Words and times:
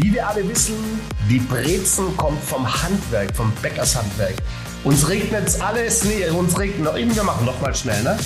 Wie 0.00 0.12
wir 0.12 0.28
alle 0.28 0.48
wissen, 0.48 0.76
die 1.28 1.40
Brezen 1.40 2.16
kommt 2.16 2.40
vom 2.44 2.64
Handwerk, 2.64 3.34
vom 3.34 3.52
Bäckershandwerk. 3.60 4.36
Uns 4.84 5.08
regnet 5.08 5.60
alles, 5.60 6.04
nee, 6.04 6.24
uns 6.30 6.56
regnet 6.56 6.84
noch, 6.84 6.94
wir 6.94 7.24
machen 7.24 7.44
noch 7.44 7.60
mal 7.60 7.74
schnell, 7.74 8.00
ne? 8.04 8.16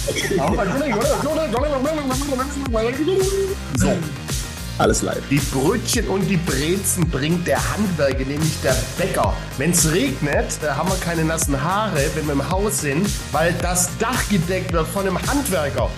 So. 3.76 3.90
Alles 4.76 5.00
live. 5.00 5.22
Die 5.30 5.38
Brötchen 5.38 6.08
und 6.08 6.28
die 6.28 6.36
Brezen 6.36 7.08
bringt 7.08 7.46
der 7.46 7.58
Handwerker, 7.72 8.26
nämlich 8.26 8.60
der 8.62 8.76
Bäcker. 8.98 9.32
Wenn 9.56 9.70
es 9.70 9.90
regnet, 9.90 10.58
haben 10.62 10.90
wir 10.90 10.96
keine 10.96 11.24
nassen 11.24 11.58
Haare, 11.62 12.04
wenn 12.14 12.26
wir 12.26 12.34
im 12.34 12.50
Haus 12.50 12.82
sind, 12.82 13.08
weil 13.32 13.54
das 13.62 13.88
Dach 13.98 14.28
gedeckt 14.28 14.74
wird 14.74 14.88
von 14.88 15.06
einem 15.06 15.18
Handwerker. 15.26 15.88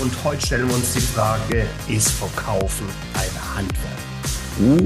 Und 0.00 0.12
heute 0.24 0.46
stellen 0.46 0.68
wir 0.68 0.76
uns 0.76 0.94
die 0.94 1.00
Frage, 1.00 1.66
ist 1.86 2.12
Verkaufen 2.12 2.86
ein 3.12 3.56
Handwerk? 3.56 4.07
Uh, 4.60 4.78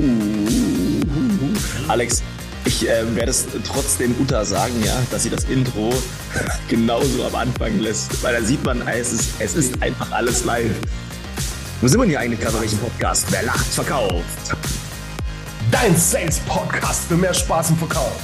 Alex, 1.89 2.22
ich 2.67 2.86
äh, 2.86 3.17
werde 3.17 3.30
es 3.30 3.46
trotzdem 3.67 4.14
Uta 4.21 4.44
sagen, 4.44 4.75
ja, 4.85 4.99
dass 5.11 5.22
sie 5.22 5.30
das 5.30 5.44
Intro 5.44 5.94
genauso 6.68 7.25
am 7.25 7.35
Anfang 7.35 7.79
lässt, 7.79 8.22
weil 8.22 8.35
da 8.35 8.43
sieht 8.43 8.63
man, 8.64 8.86
es 8.86 9.13
ist, 9.13 9.30
es 9.39 9.54
ist 9.54 9.82
einfach 9.82 10.13
alles 10.13 10.44
live. 10.44 10.71
Wo 11.80 11.89
sind 11.89 12.00
wir 12.00 12.07
hier 12.07 12.21
eigentlich 12.21 12.40
gerade? 12.40 12.61
Welchen 12.61 12.79
Podcast? 12.79 13.27
Wer 13.30 13.44
lacht, 13.44 13.66
verkauft. 13.66 14.57
Dein 15.71 15.96
Sales-Podcast 15.96 17.08
für 17.08 17.16
mehr 17.16 17.32
Spaß 17.32 17.71
im 17.71 17.79
Verkauf. 17.79 18.21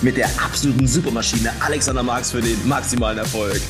Mit 0.00 0.16
der 0.16 0.28
absoluten 0.42 0.86
Supermaschine 0.86 1.52
Alexander 1.60 2.02
Marx 2.02 2.30
für 2.30 2.40
den 2.40 2.66
maximalen 2.66 3.18
Erfolg. 3.18 3.60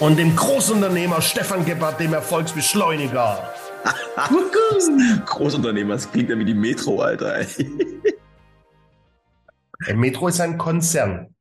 Und 0.00 0.16
dem 0.16 0.34
Großunternehmer 0.34 1.22
Stefan 1.22 1.64
Gebhardt, 1.64 2.00
dem 2.00 2.14
Erfolgsbeschleuniger. 2.14 3.54
Großunternehmer, 5.26 5.94
das 5.94 6.10
klingt 6.10 6.30
ja 6.30 6.38
wie 6.38 6.44
die 6.44 6.54
Metro, 6.54 7.00
Alter. 7.00 7.44
Metro 9.94 10.28
ist 10.28 10.40
ein 10.40 10.58
Konzern. 10.58 11.34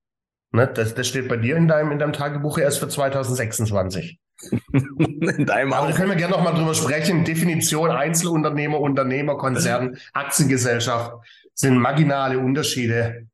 Ne? 0.52 0.68
Das, 0.68 0.94
das 0.96 1.08
steht 1.08 1.28
bei 1.28 1.38
dir 1.38 1.56
in 1.58 1.68
deinem, 1.68 1.92
in 1.92 2.00
deinem 2.00 2.14
Tagebuch 2.14 2.58
erst 2.58 2.80
für 2.80 2.88
2026. 2.88 4.20
in 4.72 5.46
deinem 5.46 5.74
Aber 5.74 5.88
da 5.88 5.94
können 5.94 6.10
wir 6.10 6.16
gerne 6.16 6.36
noch 6.36 6.44
mal 6.44 6.54
drüber 6.54 6.76
sprechen. 6.76 7.26
Definition 7.26 7.90
Einzelunternehmer, 7.90 8.80
Unternehmer, 8.80 9.38
Konzern, 9.38 9.98
Aktiengesellschaft 10.14 11.14
sind 11.54 11.78
marginale 11.78 12.38
Unterschiede. 12.40 13.28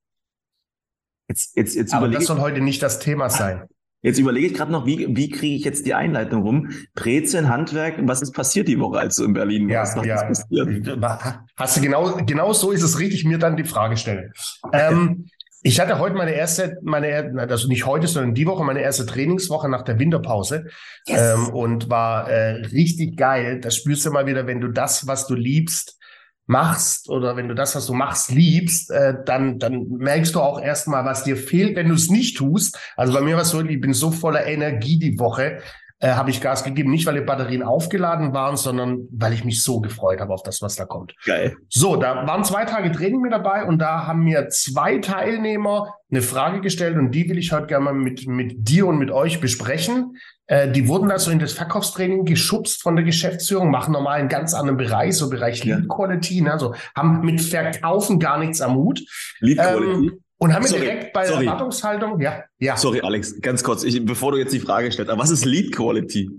Jetzt, 1.27 1.55
jetzt, 1.57 1.75
jetzt 1.75 1.93
Aber 1.93 2.07
das 2.07 2.25
soll 2.25 2.39
heute 2.39 2.61
nicht 2.61 2.81
das 2.81 2.99
Thema 2.99 3.29
sein. 3.29 3.67
Jetzt 4.03 4.19
überlege 4.19 4.47
ich 4.47 4.53
gerade 4.53 4.71
noch, 4.71 4.85
wie, 4.85 5.07
wie 5.15 5.29
kriege 5.29 5.55
ich 5.55 5.63
jetzt 5.63 5.85
die 5.85 5.93
Einleitung 5.93 6.41
rum? 6.43 6.69
Brezeln, 6.93 7.47
Handwerk, 7.47 7.95
was 8.01 8.21
ist 8.21 8.33
passiert 8.33 8.67
die 8.67 8.77
Woche, 8.77 8.99
als 8.99 9.15
du 9.15 9.23
in 9.23 9.33
Berlin 9.33 9.69
warst? 9.69 9.95
Ja, 9.95 10.03
ja. 10.03 10.23
passiert? 10.23 11.39
Hast 11.55 11.77
du 11.77 11.81
genau, 11.81 12.17
genau 12.25 12.51
so 12.51 12.71
ist 12.71 12.83
es 12.83 12.99
richtig, 12.99 13.23
mir 13.23 13.37
dann 13.37 13.55
die 13.55 13.63
Frage 13.63 13.95
stellen. 13.95 14.33
Ähm, 14.73 15.27
ich 15.61 15.79
hatte 15.79 15.99
heute 15.99 16.15
meine 16.15 16.33
erste, 16.33 16.77
meine, 16.83 17.33
also 17.49 17.69
nicht 17.69 17.85
heute, 17.85 18.07
sondern 18.07 18.35
die 18.35 18.45
Woche, 18.45 18.65
meine 18.65 18.81
erste 18.81 19.05
Trainingswoche 19.05 19.69
nach 19.69 19.83
der 19.83 19.97
Winterpause 19.97 20.65
yes. 21.07 21.35
ähm, 21.35 21.53
und 21.53 21.89
war 21.89 22.29
äh, 22.29 22.65
richtig 22.65 23.15
geil. 23.15 23.61
Da 23.61 23.71
spürst 23.71 24.05
du 24.05 24.11
mal 24.11 24.27
wieder, 24.27 24.45
wenn 24.47 24.59
du 24.59 24.67
das, 24.67 25.07
was 25.07 25.27
du 25.27 25.35
liebst, 25.35 25.97
machst 26.45 27.09
oder 27.09 27.35
wenn 27.35 27.47
du 27.47 27.55
das, 27.55 27.75
was 27.75 27.85
du 27.85 27.93
machst, 27.93 28.31
liebst, 28.31 28.91
äh, 28.91 29.15
dann, 29.25 29.59
dann 29.59 29.87
merkst 29.87 30.35
du 30.35 30.41
auch 30.41 30.61
erstmal, 30.61 31.05
was 31.05 31.23
dir 31.23 31.37
fehlt, 31.37 31.75
wenn 31.75 31.89
du 31.89 31.95
es 31.95 32.09
nicht 32.09 32.37
tust. 32.37 32.77
Also 32.97 33.13
bei 33.13 33.21
mir 33.21 33.35
war 33.35 33.43
es 33.43 33.49
so, 33.49 33.61
ich 33.61 33.81
bin 33.81 33.93
so 33.93 34.11
voller 34.11 34.45
Energie 34.45 34.99
die 34.99 35.19
Woche, 35.19 35.59
äh, 36.03 36.15
habe 36.15 36.29
ich 36.29 36.41
Gas 36.41 36.65
gegeben. 36.65 36.91
Nicht, 36.91 37.05
weil 37.05 37.15
die 37.15 37.21
Batterien 37.21 37.63
aufgeladen 37.63 38.33
waren, 38.33 38.57
sondern 38.57 39.07
weil 39.11 39.31
ich 39.31 39.45
mich 39.45 39.63
so 39.63 39.79
gefreut 39.79 40.19
habe 40.19 40.33
auf 40.33 40.43
das, 40.43 40.61
was 40.61 40.75
da 40.75 40.83
kommt. 40.83 41.15
Geil. 41.25 41.55
So, 41.69 41.95
da 41.95 42.27
waren 42.27 42.43
zwei 42.43 42.65
Tage 42.65 42.91
Training 42.91 43.21
mit 43.21 43.31
dabei 43.31 43.63
und 43.63 43.79
da 43.79 44.05
haben 44.05 44.25
mir 44.25 44.49
zwei 44.49 44.97
Teilnehmer 44.97 45.95
eine 46.11 46.21
Frage 46.21 46.59
gestellt 46.59 46.97
und 46.97 47.11
die 47.11 47.29
will 47.29 47.37
ich 47.37 47.53
heute 47.53 47.67
gerne 47.67 47.85
mal 47.85 47.93
mit, 47.93 48.27
mit 48.27 48.67
dir 48.67 48.85
und 48.87 48.97
mit 48.97 49.11
euch 49.11 49.39
besprechen. 49.39 50.17
Äh, 50.45 50.69
die 50.69 50.89
wurden 50.89 51.09
also 51.09 51.31
in 51.31 51.39
das 51.39 51.53
Verkaufstraining 51.53 52.25
geschubst 52.25 52.83
von 52.83 52.97
der 52.97 53.05
Geschäftsführung, 53.05 53.71
machen 53.71 53.93
normal 53.93 54.19
einen 54.19 54.27
ganz 54.27 54.53
anderen 54.53 54.77
Bereich, 54.77 55.15
so 55.15 55.29
Bereich 55.29 55.63
Lead 55.63 55.87
Quality, 55.87 56.41
ne? 56.41 56.51
also 56.51 56.75
haben 56.97 57.21
mit 57.21 57.39
Verkaufen 57.39 58.19
gar 58.19 58.39
nichts 58.39 58.59
am 58.59 58.75
Hut. 58.75 59.01
Lead 59.39 59.57
Quality. 59.57 60.07
Ähm, 60.07 60.19
und 60.43 60.53
haben 60.53 60.65
wir 60.65 60.77
direkt 60.77 61.13
bei 61.13 61.25
sorry. 61.25 61.45
Erwartungshaltung, 61.45 62.19
ja, 62.19 62.43
ja. 62.59 62.75
Sorry, 62.75 62.99
Alex, 62.99 63.39
ganz 63.39 63.63
kurz, 63.63 63.85
ich, 63.85 64.05
bevor 64.05 64.33
du 64.33 64.37
jetzt 64.37 64.53
die 64.53 64.59
Frage 64.59 64.91
stellst, 64.91 65.09
aber 65.09 65.21
was 65.21 65.29
ist 65.29 65.45
Lead 65.45 65.73
Quality? 65.73 66.29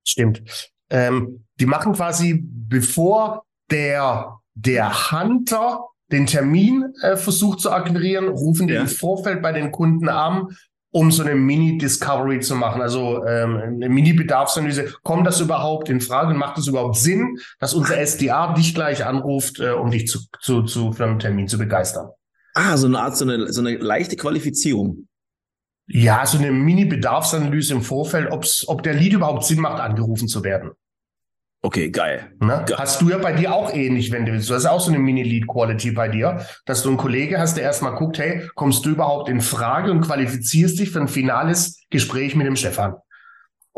Stimmt. 0.06 0.42
Ähm, 0.88 1.44
die 1.60 1.66
machen 1.66 1.92
quasi, 1.92 2.42
bevor 2.42 3.44
der, 3.70 4.38
der 4.54 5.12
Hunter 5.12 5.84
den 6.10 6.26
Termin 6.26 6.94
äh, 7.02 7.16
versucht 7.16 7.60
zu 7.60 7.70
akquirieren, 7.70 8.28
rufen 8.28 8.68
die 8.68 8.74
ja. 8.74 8.80
im 8.80 8.88
Vorfeld 8.88 9.42
bei 9.42 9.52
den 9.52 9.70
Kunden 9.70 10.08
an, 10.08 10.48
um 10.92 11.12
so 11.12 11.22
eine 11.22 11.34
Mini-Discovery 11.34 12.40
zu 12.40 12.54
machen, 12.54 12.80
also 12.80 13.22
ähm, 13.26 13.58
eine 13.58 13.90
Mini-Bedarfsanalyse. 13.90 14.94
Kommt 15.02 15.26
das 15.26 15.40
überhaupt 15.40 15.90
in 15.90 16.00
Frage 16.00 16.30
und 16.30 16.38
macht 16.38 16.56
es 16.56 16.68
überhaupt 16.68 16.96
Sinn, 16.96 17.38
dass 17.58 17.74
unser 17.74 17.98
SDA 17.98 18.54
dich 18.54 18.74
gleich 18.74 19.04
anruft, 19.04 19.60
äh, 19.60 19.72
um 19.72 19.90
dich 19.90 20.06
zu, 20.06 20.20
zu, 20.40 20.62
zu 20.62 20.92
für 20.92 21.04
einen 21.04 21.18
Termin 21.18 21.48
zu 21.48 21.58
begeistern? 21.58 22.08
Ah, 22.54 22.76
so 22.76 22.86
eine 22.86 23.00
Art, 23.00 23.16
so 23.16 23.24
eine, 23.24 23.52
so 23.52 23.60
eine 23.60 23.76
leichte 23.76 24.16
Qualifizierung. 24.16 25.08
Ja, 25.86 26.24
so 26.26 26.38
eine 26.38 26.52
Mini-Bedarfsanalyse 26.52 27.74
im 27.74 27.82
Vorfeld, 27.82 28.30
ob's, 28.30 28.66
ob 28.68 28.82
der 28.82 28.94
Lied 28.94 29.14
überhaupt 29.14 29.44
Sinn 29.44 29.60
macht, 29.60 29.80
angerufen 29.80 30.28
zu 30.28 30.44
werden. 30.44 30.70
Okay, 31.64 31.90
geil. 31.90 32.32
Ne? 32.40 32.64
geil. 32.66 32.76
Hast 32.76 33.00
du 33.00 33.08
ja 33.08 33.18
bei 33.18 33.32
dir 33.32 33.54
auch 33.54 33.72
ähnlich, 33.72 34.10
wenn 34.10 34.26
du 34.26 34.32
willst. 34.32 34.50
Du 34.50 34.54
hast 34.54 34.66
auch 34.66 34.80
so 34.80 34.90
eine 34.90 34.98
Mini-Lead-Quality 34.98 35.92
bei 35.92 36.08
dir, 36.08 36.44
dass 36.66 36.82
du 36.82 36.88
einen 36.88 36.98
Kollege 36.98 37.38
hast, 37.38 37.56
der 37.56 37.62
erstmal 37.62 37.94
guckt, 37.94 38.18
hey, 38.18 38.48
kommst 38.56 38.84
du 38.84 38.90
überhaupt 38.90 39.28
in 39.28 39.40
Frage 39.40 39.92
und 39.92 40.00
qualifizierst 40.00 40.78
dich 40.78 40.90
für 40.90 41.00
ein 41.00 41.08
finales 41.08 41.80
Gespräch 41.90 42.34
mit 42.34 42.46
dem 42.46 42.56
Stefan? 42.56 42.94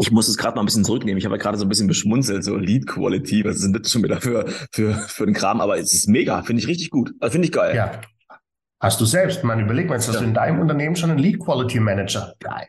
Ich 0.00 0.10
muss 0.10 0.28
es 0.28 0.38
gerade 0.38 0.56
mal 0.56 0.62
ein 0.62 0.66
bisschen 0.66 0.84
zurücknehmen. 0.84 1.18
Ich 1.18 1.26
habe 1.26 1.36
ja 1.36 1.42
gerade 1.42 1.58
so 1.58 1.64
ein 1.64 1.68
bisschen 1.68 1.86
beschmunzelt, 1.86 2.42
so 2.42 2.56
Lead 2.56 2.86
Quality, 2.86 3.44
was 3.44 3.58
sind 3.58 3.78
das 3.78 3.92
schon 3.92 4.02
wieder 4.02 4.20
für, 4.20 4.46
für, 4.72 4.94
für 4.94 5.26
den 5.26 5.34
Kram? 5.34 5.60
Aber 5.60 5.78
es 5.78 5.92
ist 5.92 6.08
mega, 6.08 6.42
finde 6.42 6.62
ich 6.62 6.68
richtig 6.68 6.90
gut. 6.90 7.12
Also 7.20 7.32
finde 7.32 7.46
ich 7.46 7.52
geil. 7.52 7.76
Ja, 7.76 8.00
Hast 8.84 9.00
du 9.00 9.06
selbst. 9.06 9.42
Man 9.42 9.60
überleg 9.60 9.88
mal, 9.88 9.94
jetzt 9.94 10.08
hast 10.08 10.16
ja. 10.16 10.20
du 10.20 10.26
in 10.26 10.34
deinem 10.34 10.60
Unternehmen 10.60 10.94
schon 10.94 11.08
einen 11.08 11.18
Lead 11.18 11.40
Quality 11.40 11.80
Manager. 11.80 12.34
Geil. 12.38 12.68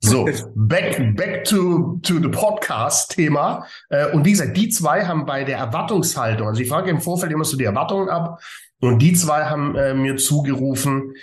So, 0.00 0.28
back, 0.54 1.16
back 1.16 1.44
to, 1.44 1.98
to 2.02 2.18
the 2.18 2.28
Podcast-Thema. 2.28 3.64
Äh, 3.88 4.10
und 4.10 4.26
wie 4.26 4.32
gesagt, 4.32 4.54
die 4.54 4.68
zwei 4.68 5.06
haben 5.06 5.24
bei 5.24 5.44
der 5.44 5.56
Erwartungshaltung, 5.56 6.46
also 6.46 6.60
ich 6.60 6.68
frage 6.68 6.90
im 6.90 7.00
Vorfeld 7.00 7.32
immer 7.32 7.46
so 7.46 7.56
die 7.56 7.64
Erwartungen 7.64 8.10
ab, 8.10 8.42
und 8.82 8.98
die 8.98 9.14
zwei 9.14 9.46
haben 9.46 9.76
äh, 9.76 9.94
mir 9.94 10.18
zugerufen, 10.18 11.14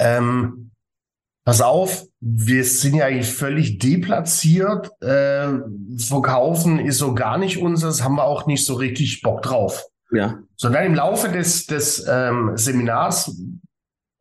ähm, 0.00 0.72
pass 1.44 1.60
auf, 1.60 2.02
wir 2.18 2.64
sind 2.64 2.96
ja 2.96 3.04
eigentlich 3.04 3.32
völlig 3.32 3.78
deplatziert, 3.78 4.90
äh, 5.00 5.60
verkaufen 5.96 6.80
ist 6.80 6.98
so 6.98 7.14
gar 7.14 7.38
nicht 7.38 7.58
unseres, 7.58 8.02
haben 8.02 8.16
wir 8.16 8.24
auch 8.24 8.46
nicht 8.46 8.66
so 8.66 8.74
richtig 8.74 9.22
Bock 9.22 9.42
drauf. 9.42 9.84
Ja. 10.12 10.38
So, 10.56 10.68
dann 10.68 10.84
im 10.84 10.94
Laufe 10.94 11.28
des, 11.28 11.66
des 11.66 12.06
ähm, 12.08 12.52
Seminars 12.54 13.34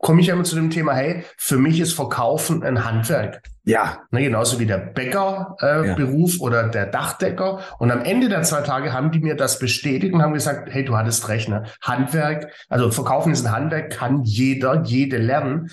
komme 0.01 0.21
ich 0.21 0.29
immer 0.29 0.43
zu 0.43 0.55
dem 0.55 0.69
Thema, 0.69 0.93
hey, 0.93 1.23
für 1.37 1.57
mich 1.57 1.79
ist 1.79 1.93
Verkaufen 1.93 2.63
ein 2.63 2.83
Handwerk. 2.83 3.41
Ja. 3.63 3.99
Ne, 4.09 4.23
genauso 4.23 4.59
wie 4.59 4.65
der 4.65 4.79
Bäckerberuf 4.79 6.33
äh, 6.33 6.37
ja. 6.37 6.41
oder 6.41 6.69
der 6.69 6.87
Dachdecker. 6.87 7.59
Und 7.77 7.91
am 7.91 8.01
Ende 8.01 8.27
der 8.27 8.41
zwei 8.41 8.61
Tage 8.61 8.93
haben 8.93 9.11
die 9.11 9.19
mir 9.19 9.35
das 9.35 9.59
bestätigt 9.59 10.13
und 10.13 10.23
haben 10.23 10.33
gesagt, 10.33 10.69
hey, 10.71 10.83
du 10.83 10.97
hattest 10.97 11.27
recht, 11.29 11.47
ne? 11.49 11.65
Handwerk, 11.81 12.51
also 12.69 12.89
Verkaufen 12.89 13.31
ist 13.31 13.45
ein 13.45 13.51
Handwerk, 13.51 13.91
kann 13.91 14.23
jeder, 14.23 14.81
jede 14.83 15.17
lernen, 15.17 15.69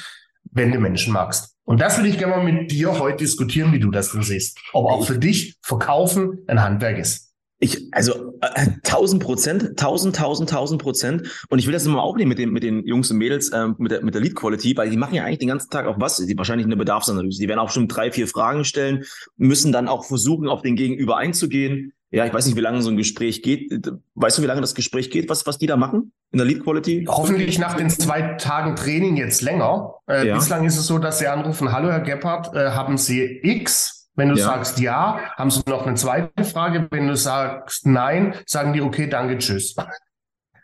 wenn 0.51 0.73
du 0.73 0.79
Menschen 0.79 1.15
magst. 1.15 1.55
Und 1.65 1.81
das 1.81 1.99
will 1.99 2.07
ich 2.07 2.19
gerne 2.19 2.37
mal 2.37 2.45
mit 2.45 2.71
dir 2.71 2.99
heute 2.99 3.19
diskutieren, 3.19 3.73
wie 3.73 3.81
du 3.81 3.91
das 3.91 4.13
denn 4.13 4.23
siehst. 4.23 4.59
Ob 4.73 4.91
auch 4.91 5.07
für 5.07 5.19
dich 5.19 5.57
Verkaufen 5.63 6.39
ein 6.47 6.63
Handwerk 6.63 6.99
ist. 6.99 7.33
Ich, 7.59 7.93
also 7.93 8.28
äh, 8.41 8.67
tausend 8.83 9.23
Prozent, 9.23 9.79
tausend, 9.79 10.17
tausend, 10.17 10.51
tausend 10.51 10.83
Prozent. 10.83 11.47
Und 11.49 11.59
ich 11.59 11.67
will 11.67 11.73
das 11.73 11.87
immer 11.87 12.03
aufnehmen 12.03 12.31
mit 12.31 12.39
den, 12.39 12.51
mit 12.51 12.63
den 12.63 12.87
Jungs 12.87 13.11
und 13.11 13.19
Mädels, 13.19 13.51
ähm, 13.53 13.75
mit 13.79 13.93
der, 13.93 14.05
mit 14.05 14.15
der 14.15 14.21
Lead 14.21 14.35
Quality, 14.35 14.77
weil 14.77 14.91
die 14.91 14.97
machen 14.97 15.15
ja 15.15 15.25
eigentlich 15.25 15.39
den 15.39 15.49
ganzen 15.49 15.71
Tag 15.71 15.87
auch 15.87 15.99
was? 15.99 16.17
Die 16.19 16.37
wahrscheinlich 16.39 16.67
eine 16.67 16.77
Bedarfsanalyse. 16.77 17.41
Die 17.41 17.49
werden 17.49 17.61
auch 17.61 17.71
schon 17.71 17.89
drei, 17.89 18.11
vier 18.11 18.27
Fragen 18.27 18.65
stellen, 18.65 19.05
müssen 19.37 19.73
dann 19.73 19.89
auch 19.89 20.05
versuchen, 20.05 20.49
auf 20.49 20.63
den 20.63 20.77
Gegenüber 20.77 21.17
einzugehen. 21.17 21.93
Ja, 22.11 22.25
ich 22.25 22.33
weiß 22.33 22.47
nicht, 22.47 22.57
wie 22.57 22.63
lange 22.63 22.81
so 22.81 22.89
ein 22.89 22.97
Gespräch 22.97 23.43
geht. 23.43 23.71
Weißt 24.15 24.39
du, 24.39 24.43
wie 24.43 24.47
lange 24.47 24.63
das 24.63 24.75
Gespräch 24.75 25.11
geht, 25.11 25.29
was, 25.29 25.47
was 25.47 25.59
die 25.59 25.67
da 25.67 25.77
machen 25.77 26.13
in 26.33 26.39
der 26.39 26.47
Lead 26.47 26.65
Quality? 26.65 27.05
Hoffentlich 27.07 27.59
nach 27.59 27.75
den 27.75 27.91
zwei 27.91 28.35
Tagen 28.39 28.77
Training 28.77 29.19
jetzt 29.19 29.43
länger. 29.43 29.95
Äh, 30.09 30.29
ja. 30.29 30.35
Bislang 30.35 30.65
ist 30.65 30.79
es 30.79 30.87
so, 30.87 30.99
dass 30.99 31.19
sie 31.19 31.27
anrufen, 31.27 31.71
hallo 31.71 31.91
Herr 31.91 32.01
Gebhardt, 32.01 32.55
äh, 32.55 32.71
haben 32.71 32.97
Sie 32.97 33.41
X 33.43 33.98
wenn 34.19 34.29
du 34.31 34.35
ja. 34.35 34.45
sagst 34.45 34.81
ja, 34.81 35.21
haben 35.37 35.51
sie 35.51 35.63
noch 35.67 35.87
eine 35.87 35.95
zweite 35.95 36.45
Frage. 36.45 36.89
Wenn 36.91 37.07
du 37.07 37.17
sagst 37.17 37.87
nein, 37.87 38.35
sagen 38.47 38.73
die 38.73 38.83
okay, 38.83 39.09
danke, 39.09 39.39
tschüss. 39.39 39.75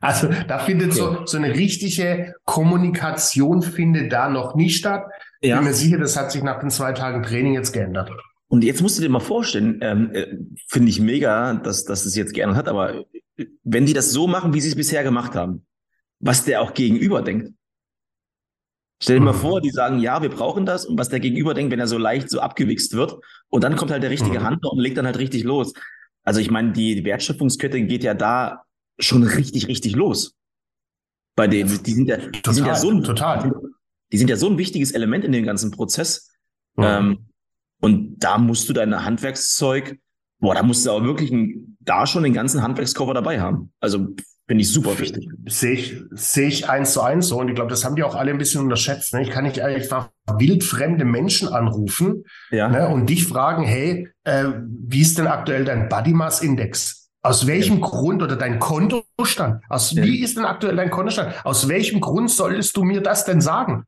Also 0.00 0.28
da 0.48 0.58
findet 0.58 0.90
okay. 0.90 0.98
so, 0.98 1.24
so 1.24 1.38
eine 1.38 1.54
richtige 1.54 2.34
Kommunikation 2.44 3.62
findet 3.62 4.12
da 4.12 4.28
noch 4.28 4.54
nicht 4.54 4.76
statt. 4.76 5.06
Ja. 5.40 5.56
Bin 5.56 5.64
mir 5.64 5.72
sicher, 5.72 5.96
das 5.96 6.14
hat 6.14 6.30
sich 6.30 6.42
nach 6.42 6.60
den 6.60 6.68
zwei 6.68 6.92
Tagen 6.92 7.22
Training 7.22 7.54
jetzt 7.54 7.72
geändert. 7.72 8.10
Und 8.48 8.64
jetzt 8.64 8.82
musst 8.82 8.98
du 8.98 9.02
dir 9.02 9.08
mal 9.08 9.20
vorstellen, 9.20 9.78
ähm, 9.80 10.10
äh, 10.12 10.26
finde 10.68 10.90
ich 10.90 11.00
mega, 11.00 11.54
dass, 11.54 11.86
dass 11.86 12.04
es 12.04 12.16
jetzt 12.16 12.34
geändert 12.34 12.58
hat, 12.58 12.68
aber 12.68 13.04
wenn 13.62 13.86
die 13.86 13.94
das 13.94 14.12
so 14.12 14.26
machen, 14.26 14.52
wie 14.52 14.60
sie 14.60 14.68
es 14.68 14.76
bisher 14.76 15.04
gemacht 15.04 15.34
haben, 15.34 15.64
was 16.20 16.44
der 16.44 16.60
auch 16.60 16.74
gegenüber 16.74 17.22
denkt. 17.22 17.54
Stell 19.04 19.16
dir 19.16 19.20
mhm. 19.20 19.26
mal 19.26 19.32
vor, 19.34 19.60
die 19.60 19.68
sagen, 19.68 19.98
ja, 19.98 20.22
wir 20.22 20.30
brauchen 20.30 20.64
das 20.64 20.86
und 20.86 20.98
was 20.98 21.10
der 21.10 21.20
Gegenüber 21.20 21.52
denkt, 21.52 21.70
wenn 21.70 21.78
er 21.78 21.86
so 21.86 21.98
leicht 21.98 22.30
so 22.30 22.40
abgewichst 22.40 22.94
wird 22.94 23.14
und 23.50 23.62
dann 23.62 23.76
kommt 23.76 23.90
halt 23.90 24.02
der 24.02 24.08
richtige 24.08 24.40
mhm. 24.40 24.44
Handler 24.44 24.72
und 24.72 24.78
legt 24.78 24.96
dann 24.96 25.04
halt 25.04 25.18
richtig 25.18 25.44
los. 25.44 25.74
Also 26.22 26.40
ich 26.40 26.50
meine, 26.50 26.72
die 26.72 27.04
Wertschöpfungskette 27.04 27.82
geht 27.82 28.02
ja 28.02 28.14
da 28.14 28.62
schon 28.98 29.22
richtig, 29.22 29.68
richtig 29.68 29.94
los. 29.94 30.34
Bei 31.36 31.46
denen, 31.46 31.82
die 31.82 31.92
sind 31.92 32.08
ja, 32.08 32.16
die 32.16 32.30
total, 32.30 32.54
sind 32.54 32.66
ja 32.66 32.74
so 32.76 32.90
ein, 32.90 33.02
total. 33.02 33.52
Die 34.10 34.16
sind 34.16 34.30
ja 34.30 34.36
so 34.36 34.48
ein 34.48 34.56
wichtiges 34.56 34.92
Element 34.92 35.22
in 35.22 35.32
dem 35.32 35.44
ganzen 35.44 35.70
Prozess. 35.70 36.32
Mhm. 36.76 36.84
Ähm, 36.84 37.18
und 37.82 38.16
da 38.20 38.38
musst 38.38 38.70
du 38.70 38.72
dein 38.72 39.04
Handwerkszeug, 39.04 39.98
boah, 40.38 40.54
da 40.54 40.62
musst 40.62 40.86
du 40.86 40.92
aber 40.92 41.04
wirklich 41.04 41.30
ein, 41.30 41.76
da 41.80 42.06
schon 42.06 42.22
den 42.22 42.32
ganzen 42.32 42.62
Handwerkskoffer 42.62 43.12
dabei 43.12 43.42
haben. 43.42 43.70
Also 43.80 44.14
Finde 44.46 44.60
ich 44.60 44.72
super 44.72 44.98
wichtig. 44.98 45.28
Sehe 45.46 45.72
ich, 45.72 46.02
sehe 46.10 46.48
ich 46.48 46.68
eins 46.68 46.92
zu 46.92 47.00
eins 47.00 47.28
so. 47.28 47.40
Und 47.40 47.48
ich 47.48 47.54
glaube, 47.54 47.70
das 47.70 47.84
haben 47.84 47.96
die 47.96 48.02
auch 48.02 48.14
alle 48.14 48.30
ein 48.30 48.36
bisschen 48.36 48.60
unterschätzt. 48.60 49.14
Ne? 49.14 49.22
Ich 49.22 49.30
kann 49.30 49.44
nicht 49.44 49.60
einfach 49.62 50.10
wildfremde 50.26 51.06
Menschen 51.06 51.48
anrufen 51.48 52.24
ja. 52.50 52.68
ne? 52.68 52.88
und 52.88 53.08
dich 53.08 53.26
fragen, 53.26 53.64
hey, 53.64 54.08
äh, 54.24 54.44
wie 54.68 55.00
ist 55.00 55.16
denn 55.16 55.28
aktuell 55.28 55.64
dein 55.64 55.88
Body 55.88 56.12
Mass 56.12 56.42
Index? 56.42 57.08
Aus 57.22 57.46
welchem 57.46 57.78
ja. 57.78 57.86
Grund 57.86 58.22
oder 58.22 58.36
dein 58.36 58.58
Kontostand? 58.58 59.62
Aus 59.70 59.92
ja. 59.92 60.02
wie 60.02 60.22
ist 60.22 60.36
denn 60.36 60.44
aktuell 60.44 60.76
dein 60.76 60.90
Kontostand? 60.90 61.34
Aus 61.46 61.68
welchem 61.68 62.02
Grund 62.02 62.30
solltest 62.30 62.76
du 62.76 62.84
mir 62.84 63.00
das 63.00 63.24
denn 63.24 63.40
sagen? 63.40 63.84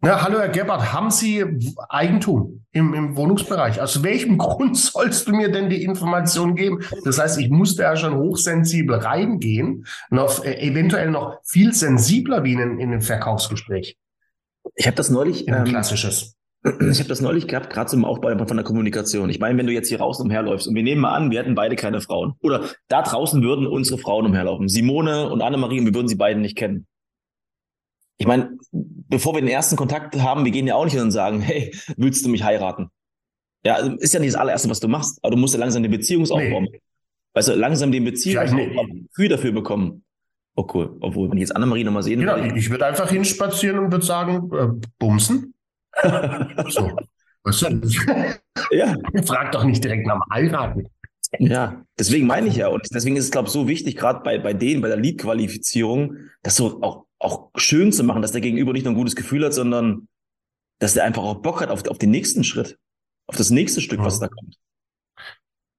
Na, 0.00 0.22
hallo 0.22 0.38
Herr 0.38 0.48
Gebhardt, 0.48 0.92
haben 0.92 1.10
Sie 1.10 1.44
Eigentum 1.88 2.64
im, 2.70 2.94
im 2.94 3.16
Wohnungsbereich? 3.16 3.80
Aus 3.80 4.02
welchem 4.02 4.38
Grund 4.38 4.76
sollst 4.76 5.26
du 5.26 5.32
mir 5.32 5.50
denn 5.50 5.70
die 5.70 5.82
Information 5.82 6.54
geben? 6.54 6.80
Das 7.04 7.18
heißt, 7.18 7.38
ich 7.40 7.50
musste 7.50 7.82
ja 7.82 7.96
schon 7.96 8.16
hochsensibel 8.16 8.96
reingehen, 8.96 9.86
noch 10.10 10.44
äh, 10.44 10.60
eventuell 10.60 11.10
noch 11.10 11.38
viel 11.44 11.72
sensibler 11.72 12.44
wie 12.44 12.52
in, 12.52 12.78
in 12.78 12.92
ein 12.92 13.00
Verkaufsgespräch. 13.00 13.96
Ich 14.76 14.86
habe 14.86 14.96
das 14.96 15.10
neulich. 15.10 15.48
In 15.48 15.54
ein 15.54 15.66
ähm, 15.66 15.72
klassisches. 15.72 16.36
Ich 16.64 17.00
habe 17.00 17.08
das 17.08 17.20
neulich 17.20 17.48
gehabt, 17.48 17.70
gerade 17.70 17.90
zum 17.90 18.04
Aufbau 18.04 18.46
von 18.46 18.56
der 18.56 18.64
Kommunikation. 18.64 19.28
Ich 19.30 19.40
meine, 19.40 19.58
wenn 19.58 19.66
du 19.66 19.72
jetzt 19.72 19.88
hier 19.88 19.98
raus 19.98 20.20
umherläufst 20.20 20.68
und 20.68 20.76
wir 20.76 20.84
nehmen 20.84 21.00
mal 21.00 21.12
an, 21.12 21.32
wir 21.32 21.40
hätten 21.40 21.56
beide 21.56 21.74
keine 21.74 22.00
Frauen. 22.00 22.34
Oder 22.40 22.66
da 22.86 23.02
draußen 23.02 23.42
würden 23.42 23.66
unsere 23.66 23.98
Frauen 23.98 24.26
umherlaufen. 24.26 24.68
Simone 24.68 25.28
und 25.28 25.42
Annemarie, 25.42 25.80
und 25.80 25.86
wir 25.86 25.94
würden 25.94 26.06
sie 26.06 26.14
beiden 26.14 26.40
nicht 26.40 26.56
kennen 26.56 26.86
ich 28.22 28.28
meine, 28.28 28.56
bevor 28.70 29.34
wir 29.34 29.40
den 29.40 29.50
ersten 29.50 29.74
Kontakt 29.74 30.14
haben, 30.22 30.44
wir 30.44 30.52
gehen 30.52 30.68
ja 30.68 30.76
auch 30.76 30.84
nicht 30.84 30.92
hin 30.92 31.02
und 31.02 31.10
sagen, 31.10 31.40
hey, 31.40 31.74
willst 31.96 32.24
du 32.24 32.28
mich 32.28 32.44
heiraten? 32.44 32.88
Ja, 33.64 33.74
also 33.74 33.96
ist 33.96 34.14
ja 34.14 34.20
nicht 34.20 34.32
das 34.32 34.40
allererste, 34.40 34.70
was 34.70 34.78
du 34.78 34.86
machst, 34.86 35.18
aber 35.22 35.32
du 35.32 35.38
musst 35.38 35.54
ja 35.54 35.60
langsam 35.60 35.80
eine 35.80 35.88
Beziehungsaufbau 35.88 36.60
nee. 36.60 36.80
Weißt 37.34 37.48
du, 37.48 37.54
langsam 37.54 37.90
den 37.90 38.04
Beziehungsaufbau 38.04 38.86
Gefühl 39.08 39.28
dafür 39.28 39.50
bekommen. 39.50 40.04
Oh 40.54 40.68
cool. 40.72 40.96
Obwohl, 41.00 41.30
wenn 41.30 41.38
ich 41.38 41.42
jetzt 41.42 41.56
Annemarie 41.56 41.82
nochmal 41.82 42.04
sehen 42.04 42.20
Genau, 42.20 42.36
würde. 42.36 42.56
Ich 42.56 42.70
würde 42.70 42.86
einfach 42.86 43.10
hinspazieren 43.10 43.80
und 43.80 43.90
würde 43.90 44.06
sagen, 44.06 44.48
äh, 44.52 44.86
bumsen. 45.00 45.52
so. 46.68 46.96
Weißt 47.42 47.62
du? 47.62 47.80
ja. 48.70 48.94
Frag 49.24 49.50
doch 49.50 49.64
nicht 49.64 49.82
direkt 49.82 50.06
nach 50.06 50.14
dem 50.14 50.32
Heiraten. 50.32 50.86
Ja, 51.40 51.82
deswegen 51.98 52.28
meine 52.28 52.46
ich 52.46 52.56
ja. 52.56 52.68
Und 52.68 52.86
deswegen 52.94 53.16
ist 53.16 53.24
es, 53.24 53.30
glaube 53.32 53.48
ich, 53.48 53.52
so 53.52 53.66
wichtig, 53.66 53.96
gerade 53.96 54.20
bei, 54.22 54.38
bei 54.38 54.52
denen, 54.52 54.80
bei 54.80 54.88
der 54.88 54.98
Lead-Qualifizierung, 54.98 56.18
dass 56.44 56.54
du 56.56 56.80
auch 56.82 57.06
auch 57.22 57.50
schön 57.56 57.92
zu 57.92 58.04
machen, 58.04 58.22
dass 58.22 58.32
der 58.32 58.40
Gegenüber 58.40 58.72
nicht 58.72 58.84
nur 58.84 58.92
ein 58.92 58.96
gutes 58.96 59.16
Gefühl 59.16 59.44
hat, 59.44 59.54
sondern 59.54 60.08
dass 60.78 60.94
der 60.94 61.04
einfach 61.04 61.22
auch 61.22 61.36
Bock 61.36 61.60
hat 61.60 61.70
auf, 61.70 61.86
auf 61.88 61.98
den 61.98 62.10
nächsten 62.10 62.44
Schritt, 62.44 62.78
auf 63.28 63.36
das 63.36 63.50
nächste 63.50 63.80
Stück, 63.80 64.00
ja. 64.00 64.04
was 64.04 64.18
da 64.18 64.28
kommt. 64.28 64.56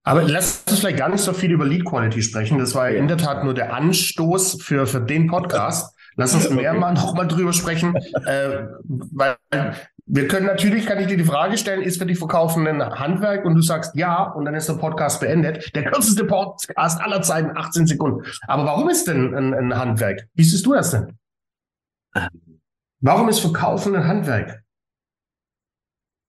Aber 0.05 0.23
lass 0.23 0.63
uns 0.69 0.79
vielleicht 0.79 0.97
gar 0.97 1.09
nicht 1.09 1.21
so 1.21 1.31
viel 1.31 1.51
über 1.51 1.65
Lead 1.65 1.85
Quality 1.85 2.21
sprechen. 2.21 2.57
Das 2.59 2.75
war 2.75 2.89
ja. 2.89 2.99
in 2.99 3.07
der 3.07 3.17
Tat 3.17 3.43
nur 3.43 3.53
der 3.53 3.73
Anstoß 3.73 4.61
für, 4.61 4.85
für 4.85 4.99
den 4.99 5.27
Podcast. 5.27 5.95
Lass 6.15 6.33
uns 6.33 6.49
mehr 6.51 6.71
okay. 6.71 6.79
mal 6.79 6.93
noch 6.93 7.13
mal 7.13 7.27
drüber 7.27 7.53
sprechen, 7.53 7.95
äh, 8.25 8.65
weil 8.83 9.37
wir 10.05 10.27
können 10.27 10.45
natürlich, 10.45 10.85
kann 10.85 10.99
ich 10.99 11.07
dir 11.07 11.15
die 11.15 11.23
Frage 11.23 11.57
stellen, 11.57 11.81
ist 11.81 11.97
für 11.97 12.05
dich 12.05 12.19
Verkaufen 12.19 12.67
ein 12.67 12.81
Handwerk? 12.81 13.45
Und 13.45 13.55
du 13.55 13.61
sagst 13.61 13.95
ja, 13.95 14.23
und 14.23 14.43
dann 14.43 14.55
ist 14.55 14.67
der 14.67 14.73
Podcast 14.73 15.21
beendet. 15.21 15.73
Der 15.73 15.85
kürzeste 15.85 16.25
Podcast 16.25 16.99
aller 16.99 17.21
Zeiten, 17.21 17.55
18 17.55 17.87
Sekunden. 17.87 18.25
Aber 18.47 18.65
warum 18.65 18.89
ist 18.89 19.07
denn 19.07 19.33
ein, 19.33 19.53
ein 19.53 19.77
Handwerk? 19.77 20.27
Wie 20.33 20.43
siehst 20.43 20.65
du 20.65 20.73
das 20.73 20.91
denn? 20.91 21.17
Warum 23.01 23.29
ist 23.29 23.39
Verkaufen 23.39 23.95
ein 23.95 24.07
Handwerk? 24.07 24.63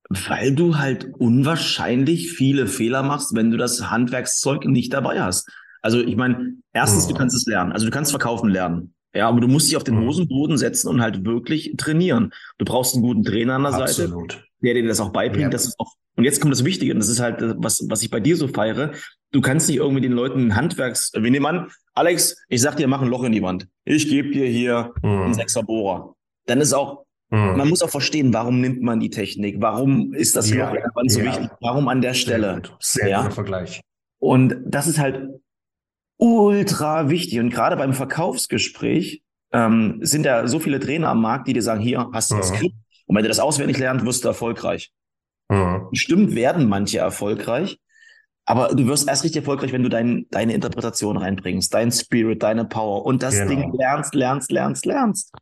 Weil 0.09 0.55
du 0.55 0.77
halt 0.77 1.07
unwahrscheinlich 1.15 2.33
viele 2.33 2.67
Fehler 2.67 3.03
machst, 3.03 3.35
wenn 3.35 3.51
du 3.51 3.57
das 3.57 3.91
Handwerkszeug 3.91 4.65
nicht 4.67 4.93
dabei 4.93 5.23
hast. 5.23 5.51
Also 5.83 6.01
ich 6.01 6.17
meine, 6.17 6.55
erstens, 6.73 7.07
oh. 7.07 7.09
du 7.09 7.15
kannst 7.15 7.37
es 7.37 7.47
lernen. 7.47 7.73
Also 7.73 7.87
du 7.87 7.93
kannst 7.93 8.11
verkaufen 8.11 8.49
lernen. 8.49 8.94
Ja, 9.15 9.29
aber 9.29 9.41
du 9.41 9.49
musst 9.49 9.69
dich 9.69 9.77
auf 9.77 9.85
den 9.85 9.97
mhm. 9.97 10.07
Hosenboden 10.07 10.59
setzen 10.59 10.89
und 10.89 11.01
halt 11.01 11.25
wirklich 11.25 11.75
trainieren. 11.77 12.33
Du 12.59 12.65
brauchst 12.65 12.95
einen 12.95 13.03
guten 13.05 13.23
Trainer 13.23 13.55
an 13.55 13.63
der 13.63 13.75
Absolut. 13.75 14.33
Seite, 14.33 14.45
der 14.61 14.75
dir 14.75 14.87
das 14.89 15.01
auch 15.01 15.11
beibringt. 15.11 15.45
Ja. 15.45 15.51
Das 15.51 15.67
ist 15.67 15.79
auch, 15.79 15.95
und 16.17 16.25
jetzt 16.25 16.41
kommt 16.41 16.53
das 16.53 16.65
Wichtige, 16.65 16.93
und 16.93 16.99
das 16.99 17.09
ist 17.09 17.21
halt, 17.21 17.37
was, 17.41 17.87
was 17.89 18.03
ich 18.03 18.11
bei 18.11 18.21
dir 18.21 18.37
so 18.37 18.49
feiere. 18.49 18.93
Du 19.31 19.41
kannst 19.41 19.69
nicht 19.69 19.79
irgendwie 19.79 20.01
den 20.01 20.13
Leuten 20.13 20.57
Handwerks, 20.57 21.13
wir 21.15 21.31
nehmen 21.31 21.47
an, 21.47 21.71
Alex, 21.95 22.37
ich 22.49 22.61
sag 22.61 22.77
dir, 22.77 22.89
mach 22.89 23.03
ein 23.03 23.09
Loch 23.09 23.23
in 23.25 23.33
die 23.33 23.43
Wand. 23.43 23.69
Ich 23.85 24.09
gebe 24.09 24.31
dir 24.31 24.47
hier 24.47 24.93
mhm. 25.03 25.23
einen 25.23 25.35
Sechserbohrer. 25.35 26.15
Dann 26.47 26.61
ist 26.61 26.73
auch, 26.73 27.05
mhm. 27.31 27.57
man 27.57 27.69
muss 27.69 27.83
auch 27.83 27.91
verstehen, 27.91 28.33
warum 28.33 28.61
nimmt 28.61 28.83
man 28.83 28.99
die 28.99 29.11
Technik? 29.11 29.57
Warum 29.61 30.13
ist 30.13 30.35
das 30.35 30.51
ja, 30.51 30.67
Loch 30.67 30.75
in 30.75 30.83
der 30.83 30.91
Wand 30.95 31.13
so 31.13 31.21
ja. 31.21 31.27
wichtig? 31.27 31.51
Warum 31.61 31.87
an 31.87 32.01
der 32.01 32.15
Stelle? 32.15 32.63
Sehr, 32.81 33.03
Sehr 33.05 33.09
ja? 33.09 33.23
guter 33.23 33.35
Vergleich. 33.35 33.81
Und 34.19 34.57
das 34.65 34.87
ist 34.89 34.99
halt 34.99 35.29
ultra 36.17 37.09
wichtig. 37.09 37.39
Und 37.41 37.51
gerade 37.51 37.77
beim 37.77 37.93
Verkaufsgespräch 37.93 39.23
ähm, 39.53 39.99
sind 40.01 40.25
da 40.25 40.47
so 40.47 40.59
viele 40.59 40.81
Trainer 40.81 41.09
am 41.09 41.21
Markt, 41.21 41.49
die 41.49 41.53
dir 41.53 41.63
sagen, 41.63 41.81
hier 41.81 42.09
hast 42.13 42.31
du 42.31 42.37
das 42.37 42.51
mhm. 42.51 42.57
Skript. 42.57 42.77
Und 43.07 43.17
wenn 43.17 43.23
du 43.23 43.29
das 43.29 43.41
auswendig 43.41 43.79
lernst, 43.79 44.05
wirst 44.05 44.25
du 44.25 44.29
erfolgreich. 44.29 44.91
Mhm. 45.49 45.89
Bestimmt 45.91 46.35
werden 46.35 46.69
manche 46.69 46.99
erfolgreich, 46.99 47.79
aber 48.47 48.69
du 48.69 48.87
wirst 48.87 49.09
erst 49.09 49.25
richtig 49.25 49.43
erfolgreich, 49.43 49.73
wenn 49.73 49.83
du 49.83 49.89
dein, 49.89 50.27
deine 50.31 50.53
Interpretation 50.55 51.17
reinbringst, 51.17 51.73
dein 51.73 51.91
Spirit, 51.93 52.43
deine 52.43 52.65
Power 52.65 53.05
und 53.05 53.23
das 53.23 53.35
genau. 53.35 53.49
Ding 53.49 53.73
lernst, 53.73 54.15
lernst, 54.15 54.51
lernst, 54.51 54.87
lernst. 54.87 55.33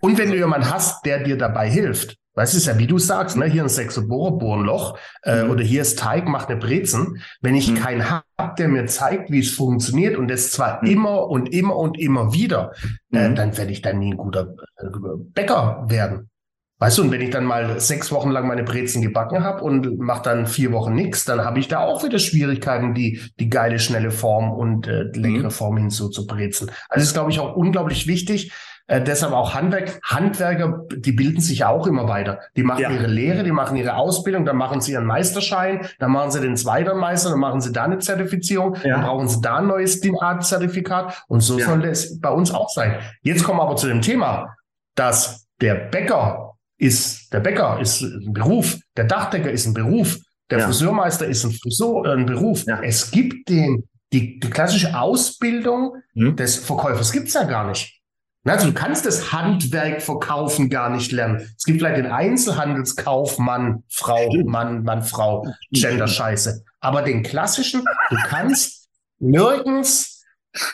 Und 0.00 0.18
wenn 0.18 0.30
du 0.30 0.36
jemanden 0.36 0.70
hast, 0.70 1.04
der 1.04 1.22
dir 1.22 1.36
dabei 1.36 1.68
hilft, 1.68 2.16
weißt 2.34 2.52
du, 2.52 2.58
ist 2.58 2.66
ja 2.66 2.78
wie 2.78 2.86
du 2.86 2.98
sagst, 2.98 3.36
ne? 3.36 3.46
hier 3.46 3.62
ein 3.62 3.68
Sechsobohrer, 3.68 4.32
bohr 4.32 4.56
ein 4.56 4.64
Loch 4.64 4.98
äh, 5.22 5.44
mhm. 5.44 5.50
oder 5.50 5.62
hier 5.62 5.82
ist 5.82 5.98
Teig, 5.98 6.28
mach 6.28 6.48
eine 6.48 6.58
Brezen. 6.58 7.22
Wenn 7.40 7.54
ich 7.54 7.70
mhm. 7.70 7.76
keinen 7.76 8.10
habe, 8.10 8.54
der 8.58 8.68
mir 8.68 8.86
zeigt, 8.86 9.30
wie 9.30 9.40
es 9.40 9.50
funktioniert 9.50 10.16
und 10.16 10.28
das 10.28 10.50
zwar 10.50 10.82
mhm. 10.82 10.90
immer 10.90 11.28
und 11.28 11.52
immer 11.52 11.76
und 11.76 11.98
immer 11.98 12.32
wieder, 12.32 12.72
äh, 13.12 13.28
mhm. 13.28 13.34
dann 13.34 13.56
werde 13.56 13.72
ich 13.72 13.82
dann 13.82 13.98
nie 13.98 14.12
ein 14.12 14.16
guter 14.16 14.54
äh, 14.78 14.86
Bäcker 15.32 15.84
werden. 15.88 16.30
Weißt 16.78 16.98
du, 16.98 17.02
und 17.02 17.12
wenn 17.12 17.20
ich 17.20 17.30
dann 17.30 17.44
mal 17.44 17.78
sechs 17.78 18.10
Wochen 18.10 18.30
lang 18.30 18.48
meine 18.48 18.64
Brezen 18.64 19.00
gebacken 19.00 19.44
habe 19.44 19.62
und 19.62 19.98
mache 20.00 20.24
dann 20.24 20.46
vier 20.46 20.72
Wochen 20.72 20.92
nichts, 20.92 21.24
dann 21.24 21.44
habe 21.44 21.60
ich 21.60 21.68
da 21.68 21.78
auch 21.78 22.02
wieder 22.02 22.18
Schwierigkeiten, 22.18 22.94
die, 22.94 23.20
die 23.38 23.48
geile, 23.48 23.78
schnelle 23.78 24.10
Form 24.10 24.50
und 24.52 24.88
äh, 24.88 25.04
leckere 25.14 25.44
mhm. 25.44 25.50
Form 25.50 25.76
hinzu 25.76 26.08
zu 26.08 26.26
brezen. 26.26 26.70
Also 26.88 27.04
ist, 27.04 27.14
glaube 27.14 27.30
ich, 27.30 27.38
auch 27.38 27.54
unglaublich 27.54 28.08
wichtig. 28.08 28.52
Äh, 28.86 29.02
deshalb 29.02 29.32
auch 29.32 29.54
Handwerk, 29.54 29.98
Handwerker, 30.02 30.84
die 30.94 31.12
bilden 31.12 31.40
sich 31.40 31.64
auch 31.64 31.86
immer 31.86 32.06
weiter. 32.06 32.40
Die 32.54 32.62
machen 32.62 32.82
ja. 32.82 32.90
ihre 32.90 33.06
Lehre, 33.06 33.42
die 33.42 33.52
machen 33.52 33.76
ihre 33.76 33.96
Ausbildung, 33.96 34.44
dann 34.44 34.56
machen 34.56 34.82
sie 34.82 34.92
ihren 34.92 35.06
Meisterschein, 35.06 35.86
dann 35.98 36.10
machen 36.10 36.30
sie 36.30 36.40
den 36.40 36.56
zweiten 36.56 36.98
Meister, 36.98 37.30
dann 37.30 37.40
machen 37.40 37.62
sie 37.62 37.72
da 37.72 37.84
eine 37.84 37.98
Zertifizierung, 37.98 38.76
ja. 38.84 38.96
dann 38.96 39.02
brauchen 39.02 39.28
sie 39.28 39.40
da 39.40 39.56
ein 39.56 39.68
neues 39.68 40.00
DIN-Art-Zertifikat 40.00 41.24
und 41.28 41.40
so 41.40 41.58
ja. 41.58 41.66
soll 41.66 41.84
es 41.84 42.20
bei 42.20 42.28
uns 42.28 42.52
auch 42.52 42.68
sein. 42.68 42.98
Jetzt 43.22 43.44
kommen 43.44 43.58
wir 43.58 43.62
aber 43.62 43.76
zu 43.76 43.86
dem 43.86 44.02
Thema, 44.02 44.54
dass 44.96 45.46
der 45.62 45.74
Bäcker 45.76 46.54
ist, 46.76 47.32
der 47.32 47.40
Bäcker 47.40 47.80
ist 47.80 48.02
ein 48.02 48.34
Beruf, 48.34 48.78
der 48.98 49.04
Dachdecker 49.04 49.50
ist 49.50 49.66
ein 49.66 49.72
Beruf, 49.72 50.18
der 50.50 50.58
ja. 50.58 50.66
Friseurmeister 50.66 51.26
ist 51.26 51.44
ein, 51.44 51.52
Friseur, 51.52 52.04
äh, 52.04 52.12
ein 52.12 52.26
Beruf. 52.26 52.64
Ja. 52.66 52.82
Es 52.82 53.10
gibt 53.10 53.48
den, 53.48 53.88
die, 54.12 54.38
die 54.40 54.50
klassische 54.50 54.98
Ausbildung 54.98 55.96
hm. 56.12 56.36
des 56.36 56.58
Verkäufers 56.58 57.12
gibt's 57.12 57.32
ja 57.32 57.44
gar 57.44 57.66
nicht. 57.66 58.02
Also 58.44 58.68
du 58.68 58.74
kannst 58.74 59.06
das 59.06 59.32
Handwerk 59.32 60.02
verkaufen 60.02 60.68
gar 60.68 60.90
nicht 60.90 61.12
lernen. 61.12 61.50
Es 61.56 61.64
gibt 61.64 61.78
vielleicht 61.78 61.96
den 61.96 62.06
Einzelhandelskaufmann, 62.06 63.84
Frau, 63.88 64.28
Mann, 64.44 64.82
Mann, 64.82 65.02
Frau, 65.02 65.46
Gender-Scheiße. 65.72 66.62
Aber 66.80 67.02
den 67.02 67.22
klassischen, 67.22 67.84
du 68.10 68.16
kannst 68.28 68.88
nirgends 69.18 70.22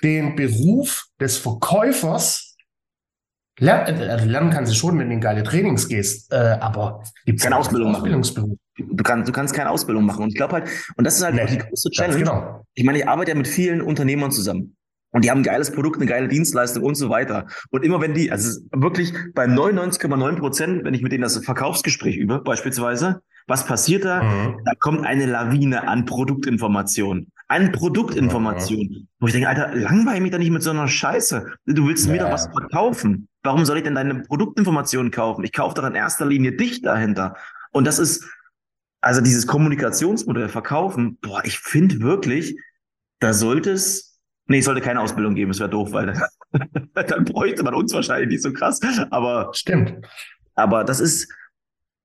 den 0.03 0.35
Beruf 0.35 1.07
des 1.21 1.37
Verkäufers 1.37 2.51
Lernen, 3.61 4.09
also 4.09 4.27
lernen 4.27 4.51
kannst 4.51 4.73
du 4.73 4.77
schon, 4.77 4.99
wenn 4.99 5.09
du 5.09 5.15
in 5.15 5.21
geile 5.21 5.43
Trainings 5.43 5.87
gehst, 5.87 6.33
äh, 6.33 6.57
aber 6.61 7.03
gibt 7.27 7.43
keine 7.43 7.57
Ausbildung 7.57 7.95
Ausbildungsberuf. 7.95 8.57
Du 8.79 9.05
kannst, 9.05 9.29
du 9.29 9.33
kannst 9.33 9.53
keine 9.53 9.69
Ausbildung 9.69 10.07
machen. 10.07 10.23
Und 10.23 10.31
ich 10.31 10.37
glaube 10.37 10.55
halt, 10.55 10.69
und 10.97 11.05
das 11.05 11.17
ist 11.17 11.23
halt 11.23 11.35
nee, 11.35 11.45
die 11.45 11.59
größte 11.59 11.91
Challenge. 11.91 12.19
Genau. 12.19 12.65
Ich 12.73 12.85
meine, 12.85 12.99
ich 12.99 13.07
arbeite 13.07 13.33
ja 13.33 13.37
mit 13.37 13.47
vielen 13.47 13.83
Unternehmern 13.83 14.31
zusammen. 14.31 14.77
Und 15.13 15.25
die 15.25 15.31
haben 15.31 15.41
ein 15.41 15.45
geiles 15.45 15.73
Produkt, 15.73 15.97
eine 15.97 16.07
geile 16.07 16.29
Dienstleistung 16.29 16.85
und 16.85 16.95
so 16.95 17.11
weiter. 17.11 17.47
Und 17.71 17.85
immer 17.85 18.01
wenn 18.01 18.15
die, 18.15 18.31
also 18.31 18.61
wirklich 18.73 19.13
bei 19.35 19.47
99,9 19.47 20.37
Prozent, 20.37 20.85
wenn 20.85 20.95
ich 20.95 21.03
mit 21.03 21.13
denen 21.13 21.23
das 21.23 21.37
Verkaufsgespräch 21.45 22.17
übe, 22.17 22.41
beispielsweise, 22.41 23.23
was 23.47 23.67
passiert 23.67 24.05
da? 24.05 24.23
Mhm. 24.23 24.61
Da 24.65 24.73
kommt 24.79 25.05
eine 25.05 25.27
Lawine 25.27 25.89
an 25.89 26.05
Produktinformationen 26.05 27.33
an 27.51 27.73
Produktinformationen. 27.73 29.09
Wo 29.19 29.27
ich 29.27 29.33
denke, 29.33 29.49
Alter, 29.49 29.75
langweil 29.75 30.21
mich 30.21 30.31
da 30.31 30.39
nicht 30.39 30.53
mit 30.53 30.63
so 30.63 30.71
einer 30.71 30.87
Scheiße. 30.87 31.53
Du 31.67 31.89
willst 31.89 32.07
ja. 32.07 32.13
mir 32.13 32.19
doch 32.21 32.31
was 32.31 32.47
verkaufen. 32.47 33.29
Warum 33.43 33.65
soll 33.65 33.79
ich 33.79 33.83
denn 33.83 33.97
deine 33.97 34.23
Produktinformationen 34.23 35.11
kaufen? 35.11 35.43
Ich 35.43 35.53
kaufe 35.53 35.75
doch 35.75 35.85
in 35.85 35.97
erster 35.97 36.27
Linie 36.27 36.53
dich 36.53 36.81
dahinter. 36.81 37.35
Und 37.73 37.89
das 37.89 37.99
ist, 37.99 38.25
also 39.01 39.21
dieses 39.21 39.49
Kommunikationsmodell 39.49 40.49
verkaufen, 40.49 41.19
boah, 41.21 41.43
ich 41.45 41.59
finde 41.59 42.01
wirklich, 42.01 42.57
da 43.19 43.33
sollte 43.33 43.73
es, 43.73 44.10
nee, 44.51 44.59
es 44.59 44.65
sollte 44.65 44.81
keine 44.81 45.01
Ausbildung 45.01 45.35
geben, 45.35 45.53
es 45.53 45.61
wäre 45.61 45.71
doof, 45.71 45.93
weil 45.93 46.07
dann, 46.07 46.89
dann 46.95 47.25
bräuchte 47.25 47.63
man 47.63 47.75
uns 47.75 47.95
wahrscheinlich 47.95 48.29
nicht 48.29 48.43
so 48.43 48.53
krass. 48.53 48.81
Aber 49.11 49.51
stimmt. 49.55 49.95
Aber 50.57 50.85
das 50.85 51.01
ist, 51.01 51.33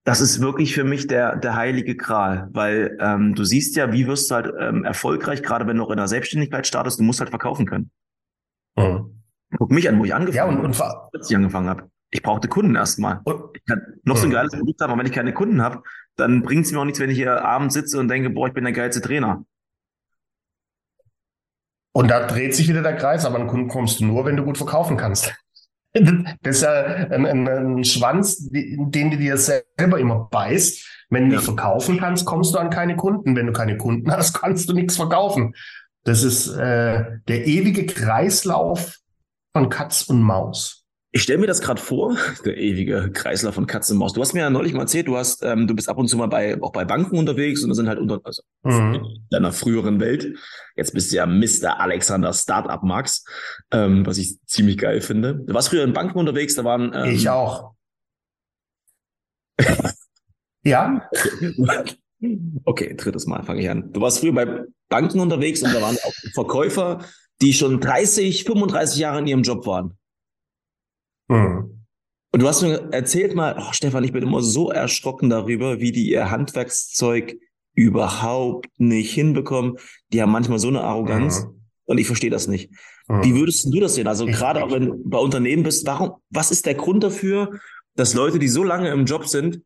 das 0.03 0.21
ist 0.21 0.39
wirklich 0.39 0.73
für 0.73 0.83
mich 0.83 1.07
der, 1.07 1.35
der 1.37 1.55
heilige 1.55 1.95
Gral, 1.95 2.47
weil 2.51 2.97
ähm, 3.01 3.33
du 3.33 3.43
siehst 3.43 3.75
ja, 3.75 3.91
wie 3.91 4.05
wirst 4.05 4.29
du 4.29 4.35
halt 4.35 4.53
ähm, 4.59 4.85
erfolgreich, 4.85 5.41
gerade 5.41 5.65
wenn 5.65 5.77
du 5.77 5.83
auch 5.83 5.89
in 5.89 5.97
der 5.97 6.07
Selbstständigkeit 6.07 6.67
startest, 6.67 6.99
du 6.99 7.03
musst 7.03 7.19
halt 7.19 7.31
verkaufen 7.31 7.65
können. 7.65 7.89
Mhm. 8.77 9.23
Guck 9.57 9.71
mich 9.71 9.89
an, 9.89 9.99
wo 9.99 10.05
ich 10.05 10.13
angefangen 10.13 10.51
ja, 10.53 10.59
und, 10.59 10.65
und 10.65 10.79
habe, 10.79 11.09
als 11.13 11.29
ich 11.29 11.35
angefangen 11.35 11.67
habe. 11.67 11.89
Ich 12.11 12.21
brauchte 12.21 12.47
Kunden 12.47 12.75
erstmal. 12.75 13.21
Ich 13.55 13.65
kann 13.65 13.81
noch 14.03 14.17
so 14.17 14.27
ein 14.27 14.31
geiles 14.31 14.51
Produkt 14.51 14.79
haben, 14.81 14.91
aber 14.91 14.99
wenn 14.99 15.07
ich 15.07 15.13
keine 15.13 15.33
Kunden 15.33 15.61
habe, 15.63 15.81
dann 16.15 16.43
bringt 16.43 16.65
es 16.65 16.71
mir 16.71 16.79
auch 16.79 16.85
nichts, 16.85 16.99
wenn 16.99 17.09
ich 17.09 17.17
hier 17.17 17.43
abends 17.43 17.73
sitze 17.73 17.99
und 17.99 18.07
denke, 18.07 18.29
boah, 18.29 18.47
ich 18.47 18.53
bin 18.53 18.63
der 18.63 18.73
geilste 18.73 19.01
Trainer. 19.01 19.43
Und 21.95 22.11
da 22.11 22.27
dreht 22.27 22.53
sich 22.53 22.67
wieder 22.67 22.81
der 22.81 22.97
Kreis, 22.97 23.23
aber 23.23 23.39
an 23.39 23.47
Kunden 23.47 23.69
kommst 23.69 24.01
du 24.01 24.05
nur, 24.05 24.25
wenn 24.25 24.35
du 24.35 24.43
gut 24.43 24.57
verkaufen 24.57 24.97
kannst. 24.97 25.33
Das 26.41 26.57
ist 26.57 26.63
ja 26.63 26.73
ein, 26.73 27.25
ein, 27.25 27.47
ein 27.47 27.83
Schwanz, 27.85 28.49
den 28.51 29.11
du 29.11 29.15
dir 29.15 29.37
selber 29.37 29.97
immer 29.97 30.27
beißt. 30.29 31.05
Wenn 31.09 31.23
du 31.23 31.29
ja. 31.29 31.35
nicht 31.37 31.45
verkaufen 31.45 31.97
kannst, 31.97 32.25
kommst 32.25 32.53
du 32.53 32.59
an 32.59 32.69
keine 32.69 32.97
Kunden. 32.97 33.37
Wenn 33.37 33.47
du 33.47 33.53
keine 33.53 33.77
Kunden 33.77 34.11
hast, 34.11 34.33
kannst 34.41 34.67
du 34.67 34.73
nichts 34.73 34.97
verkaufen. 34.97 35.55
Das 36.03 36.23
ist 36.23 36.49
äh, 36.49 37.05
der 37.29 37.47
ewige 37.47 37.85
Kreislauf 37.85 38.97
von 39.53 39.69
Katz 39.69 40.01
und 40.01 40.21
Maus. 40.21 40.84
Ich 41.15 41.23
stelle 41.23 41.39
mir 41.39 41.47
das 41.47 41.61
gerade 41.61 41.81
vor, 41.81 42.17
der 42.43 42.57
ewige 42.57 43.09
Kreislauf 43.09 43.55
von 43.55 43.67
Katz 43.67 43.89
und 43.89 43.99
Maus. 43.99 44.11
Du 44.11 44.19
hast 44.19 44.33
mir 44.33 44.41
ja 44.41 44.49
neulich 44.49 44.73
mal 44.73 44.81
erzählt, 44.81 45.07
du 45.07 45.15
hast, 45.15 45.43
ähm, 45.43 45.65
du 45.65 45.73
bist 45.73 45.87
ab 45.87 45.97
und 45.97 46.09
zu 46.09 46.17
mal 46.17 46.27
bei 46.27 46.61
auch 46.61 46.73
bei 46.73 46.83
Banken 46.83 47.17
unterwegs 47.17 47.63
und 47.63 47.69
da 47.69 47.75
sind 47.75 47.87
halt 47.87 47.99
unter 47.99 48.19
also 48.25 48.41
mhm. 48.63 48.95
in 48.95 49.25
deiner 49.29 49.53
früheren 49.53 50.01
Welt. 50.01 50.35
Jetzt 50.75 50.93
bist 50.93 51.13
du 51.13 51.15
ja 51.15 51.25
Mr. 51.25 51.79
Alexander 51.79 52.33
Startup 52.33 52.83
Max, 52.83 53.23
ähm, 53.71 54.05
was 54.05 54.17
ich 54.17 54.41
ziemlich 54.45 54.77
geil 54.77 54.99
finde. 54.99 55.35
Du 55.35 55.53
warst 55.53 55.69
früher 55.69 55.85
in 55.85 55.93
Banken 55.93 56.17
unterwegs, 56.17 56.55
da 56.55 56.65
waren 56.65 56.91
ähm, 56.93 57.15
ich 57.15 57.29
auch. 57.29 57.75
ja. 60.65 61.09
Okay, 62.65 62.93
drittes 62.93 63.25
Mal 63.25 63.41
fange 63.43 63.61
ich 63.61 63.69
an. 63.69 63.89
Du 63.93 64.01
warst 64.01 64.19
früher 64.19 64.33
bei 64.33 64.65
Banken 64.89 65.21
unterwegs 65.21 65.63
und 65.63 65.73
da 65.73 65.81
waren 65.81 65.95
auch 65.95 66.13
Verkäufer, 66.33 67.05
die 67.41 67.53
schon 67.53 67.79
30, 67.79 68.43
35 68.43 68.99
Jahre 68.99 69.19
in 69.19 69.27
ihrem 69.27 69.43
Job 69.43 69.65
waren. 69.65 69.97
Mhm. 71.27 71.85
Und 72.31 72.41
du 72.41 72.47
hast 72.47 72.61
mir 72.61 72.89
erzählt 72.91 73.33
mal, 73.33 73.55
oh, 73.57 73.71
Stefan, 73.71 74.03
ich 74.03 74.11
bin 74.11 74.23
immer 74.23 74.41
so 74.41 74.69
erschrocken 74.69 75.29
darüber, 75.29 75.79
wie 75.79 75.91
die 75.91 76.09
ihr 76.09 76.31
Handwerkszeug 76.31 77.37
überhaupt 77.75 78.67
nicht 78.77 79.13
hinbekommen. 79.13 79.77
Die 80.11 80.21
haben 80.21 80.31
manchmal 80.31 80.59
so 80.59 80.67
eine 80.67 80.81
Arroganz 80.81 81.43
mhm. 81.43 81.61
und 81.85 81.97
ich 81.97 82.07
verstehe 82.07 82.29
das 82.29 82.47
nicht. 82.47 82.71
Mhm. 83.07 83.23
Wie 83.23 83.35
würdest 83.35 83.73
du 83.73 83.79
das 83.79 83.95
sehen? 83.95 84.07
Also 84.07 84.25
gerade 84.25 84.63
auch 84.63 84.71
wenn 84.71 84.85
du 84.87 85.03
bei 85.05 85.17
Unternehmen 85.17 85.63
bist, 85.63 85.85
warum, 85.85 86.15
was 86.29 86.51
ist 86.51 86.65
der 86.65 86.75
Grund 86.75 87.03
dafür, 87.03 87.59
dass 87.95 88.13
Leute, 88.13 88.39
die 88.39 88.47
so 88.47 88.63
lange 88.63 88.89
im 88.89 89.05
Job 89.05 89.27
sind, 89.27 89.61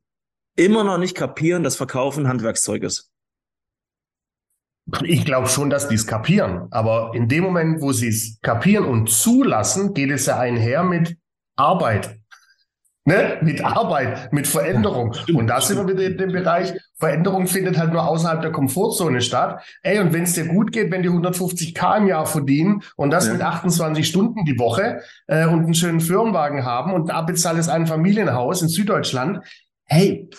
immer 0.55 0.83
noch 0.83 0.97
nicht 0.97 1.15
kapieren, 1.15 1.63
dass 1.63 1.75
Verkaufen 1.75 2.27
Handwerkszeug 2.27 2.83
ist? 2.83 3.11
Ich 5.03 5.23
glaube 5.23 5.47
schon, 5.47 5.69
dass 5.69 5.87
die 5.87 5.95
es 5.95 6.07
kapieren. 6.07 6.67
Aber 6.71 7.11
in 7.13 7.27
dem 7.27 7.43
Moment, 7.43 7.81
wo 7.81 7.91
sie 7.91 8.07
es 8.07 8.39
kapieren 8.41 8.85
und 8.85 9.09
zulassen, 9.09 9.93
geht 9.93 10.09
es 10.09 10.25
ja 10.25 10.39
einher 10.39 10.83
mit 10.83 11.17
Arbeit. 11.59 12.15
Ne? 13.05 13.39
Mit 13.41 13.63
Arbeit, 13.63 14.31
mit 14.31 14.45
Veränderung. 14.45 15.15
und 15.33 15.47
da 15.47 15.61
sind 15.61 15.77
wir 15.77 15.87
wieder 15.87 16.05
in 16.05 16.17
dem 16.17 16.31
Bereich, 16.31 16.73
Veränderung 16.95 17.47
findet 17.47 17.77
halt 17.77 17.91
nur 17.91 18.07
außerhalb 18.07 18.41
der 18.41 18.51
Komfortzone 18.51 19.21
statt. 19.21 19.63
Ey, 19.81 19.99
und 19.99 20.13
wenn 20.13 20.23
es 20.23 20.33
dir 20.33 20.45
gut 20.45 20.71
geht, 20.71 20.91
wenn 20.91 21.01
die 21.01 21.09
150 21.09 21.73
K 21.73 21.97
im 21.97 22.07
Jahr 22.07 22.27
verdienen 22.27 22.83
und 22.97 23.09
das 23.09 23.25
ja. 23.25 23.33
mit 23.33 23.41
28 23.41 24.07
Stunden 24.07 24.45
die 24.45 24.59
Woche 24.59 25.01
äh, 25.27 25.45
und 25.47 25.63
einen 25.63 25.73
schönen 25.73 26.01
Firmenwagen 26.01 26.65
haben 26.65 26.93
und 26.93 27.09
ein 27.09 27.15
abbezahltes 27.15 27.67
Einfamilienhaus 27.67 28.61
in 28.61 28.67
Süddeutschland, 28.67 29.39
hey, 29.85 30.29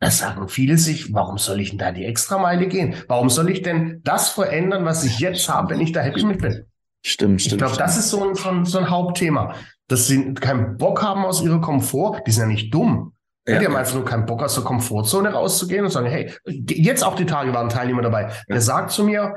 da 0.00 0.10
sagen 0.10 0.48
viele 0.48 0.78
sich, 0.78 1.14
warum 1.14 1.38
soll 1.38 1.60
ich 1.60 1.70
denn 1.70 1.78
da 1.78 1.92
die 1.92 2.06
Extrameile 2.06 2.66
gehen? 2.66 2.94
Warum 3.06 3.30
soll 3.30 3.50
ich 3.50 3.62
denn 3.62 4.00
das 4.02 4.30
verändern, 4.30 4.84
was 4.84 5.04
ich 5.04 5.20
jetzt 5.20 5.48
habe, 5.48 5.70
wenn 5.70 5.80
ich 5.80 5.92
da 5.92 6.00
happy 6.00 6.24
mit 6.24 6.42
bin? 6.42 6.64
Stimmt, 7.06 7.42
stimmt. 7.42 7.52
Ich 7.52 7.58
glaube, 7.58 7.76
das 7.76 7.98
ist 7.98 8.10
so 8.10 8.26
ein, 8.26 8.34
so, 8.34 8.48
ein, 8.48 8.64
so 8.64 8.78
ein 8.78 8.90
Hauptthema. 8.90 9.54
Dass 9.88 10.06
sie 10.06 10.34
keinen 10.34 10.76
Bock 10.76 11.02
haben 11.02 11.24
aus 11.24 11.42
ihrer 11.42 11.60
Komfort, 11.60 12.22
die 12.26 12.30
sind 12.30 12.42
ja 12.42 12.48
nicht 12.48 12.72
dumm. 12.72 13.12
Ja. 13.46 13.58
Die 13.58 13.66
haben 13.66 13.76
einfach 13.76 13.94
nur 13.94 14.06
keinen 14.06 14.24
Bock 14.24 14.42
aus 14.42 14.54
der 14.54 14.64
Komfortzone 14.64 15.30
rauszugehen 15.30 15.84
und 15.84 15.90
sagen, 15.90 16.06
hey, 16.06 16.32
jetzt 16.46 17.04
auch 17.04 17.14
die 17.14 17.26
Tage 17.26 17.52
waren 17.52 17.68
Teilnehmer 17.68 18.00
dabei. 18.00 18.22
Ja. 18.22 18.30
Der 18.48 18.60
sagt 18.62 18.90
zu 18.90 19.04
mir, 19.04 19.36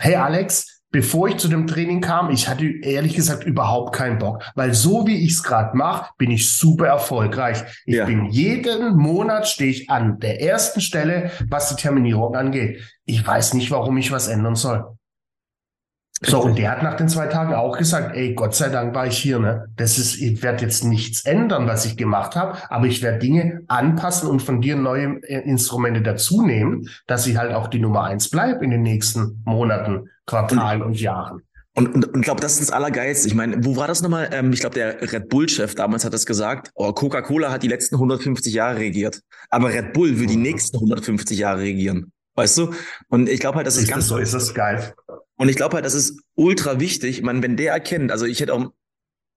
hey 0.00 0.14
Alex, 0.14 0.78
bevor 0.90 1.28
ich 1.28 1.38
zu 1.38 1.48
dem 1.48 1.66
Training 1.66 2.00
kam, 2.00 2.30
ich 2.30 2.48
hatte 2.48 2.66
ehrlich 2.82 3.14
gesagt 3.14 3.44
überhaupt 3.44 3.94
keinen 3.94 4.18
Bock, 4.18 4.44
weil 4.54 4.74
so 4.74 5.06
wie 5.06 5.24
ich 5.24 5.32
es 5.32 5.42
gerade 5.42 5.76
mache, 5.76 6.12
bin 6.18 6.30
ich 6.30 6.52
super 6.52 6.86
erfolgreich. 6.86 7.64
Ich 7.84 7.96
ja. 7.96 8.04
bin 8.04 8.26
jeden 8.26 8.96
Monat 8.96 9.48
stehe 9.48 9.70
ich 9.70 9.90
an 9.90 10.18
der 10.20 10.40
ersten 10.40 10.80
Stelle, 10.80 11.32
was 11.48 11.68
die 11.68 11.82
Terminierung 11.82 12.36
angeht. 12.36 12.80
Ich 13.04 13.26
weiß 13.26 13.54
nicht, 13.54 13.70
warum 13.70 13.96
ich 13.98 14.12
was 14.12 14.28
ändern 14.28 14.54
soll. 14.54 14.97
So, 16.20 16.42
und 16.42 16.58
der 16.58 16.72
hat 16.72 16.82
nach 16.82 16.94
den 16.94 17.08
zwei 17.08 17.26
Tagen 17.26 17.54
auch 17.54 17.78
gesagt, 17.78 18.16
ey, 18.16 18.34
Gott 18.34 18.54
sei 18.54 18.70
Dank 18.70 18.94
war 18.94 19.06
ich 19.06 19.16
hier, 19.18 19.38
ne? 19.38 19.68
Das 19.76 19.98
ist, 19.98 20.20
ich 20.20 20.42
werde 20.42 20.64
jetzt 20.64 20.84
nichts 20.84 21.24
ändern, 21.24 21.68
was 21.68 21.84
ich 21.84 21.96
gemacht 21.96 22.34
habe, 22.34 22.58
aber 22.70 22.86
ich 22.86 23.02
werde 23.02 23.18
Dinge 23.18 23.62
anpassen 23.68 24.28
und 24.28 24.42
von 24.42 24.60
dir 24.60 24.74
neue 24.74 25.20
äh, 25.22 25.48
Instrumente 25.48 26.02
dazu 26.02 26.42
nehmen, 26.42 26.88
dass 27.06 27.26
ich 27.26 27.36
halt 27.36 27.54
auch 27.54 27.68
die 27.68 27.78
Nummer 27.78 28.04
eins 28.04 28.30
bleibe 28.30 28.64
in 28.64 28.72
den 28.72 28.82
nächsten 28.82 29.42
Monaten, 29.44 30.10
Quartalen 30.26 30.82
und, 30.82 30.88
und 30.88 31.00
Jahren. 31.00 31.42
Und, 31.74 31.94
und, 31.94 32.12
und 32.12 32.22
glaube, 32.22 32.40
das 32.40 32.54
ist 32.54 32.62
das 32.62 32.70
Allergeilste. 32.72 33.28
Ich 33.28 33.34
meine, 33.36 33.64
wo 33.64 33.76
war 33.76 33.86
das 33.86 34.02
nochmal? 34.02 34.30
Ähm, 34.32 34.52
ich 34.52 34.58
glaube, 34.58 34.74
der 34.74 35.00
Red 35.12 35.28
Bull-Chef 35.28 35.76
damals 35.76 36.04
hat 36.04 36.12
das 36.12 36.26
gesagt. 36.26 36.72
Oh, 36.74 36.92
Coca-Cola 36.92 37.52
hat 37.52 37.62
die 37.62 37.68
letzten 37.68 37.94
150 37.94 38.52
Jahre 38.52 38.78
regiert. 38.78 39.20
Aber 39.50 39.68
Red 39.68 39.92
Bull 39.92 40.18
will 40.18 40.26
die 40.26 40.36
mhm. 40.36 40.42
nächsten 40.42 40.76
150 40.76 41.38
Jahre 41.38 41.60
regieren. 41.60 42.10
Weißt 42.34 42.58
du? 42.58 42.72
Und 43.08 43.28
ich 43.28 43.38
glaube 43.38 43.58
halt, 43.58 43.68
das 43.68 43.76
ist, 43.76 43.84
ist 43.84 43.90
ganz. 43.90 44.04
Das 44.04 44.08
so 44.08 44.18
ist 44.18 44.34
das 44.34 44.54
geil. 44.54 44.92
Und 45.38 45.48
ich 45.48 45.56
glaube 45.56 45.76
halt, 45.76 45.84
das 45.84 45.94
ist 45.94 46.20
ultra 46.34 46.80
wichtig. 46.80 47.18
Ich 47.18 47.22
meine, 47.22 47.42
wenn 47.42 47.56
der 47.56 47.72
erkennt, 47.72 48.12
also 48.12 48.26
ich 48.26 48.40
hätte 48.40 48.52
auch, 48.52 48.72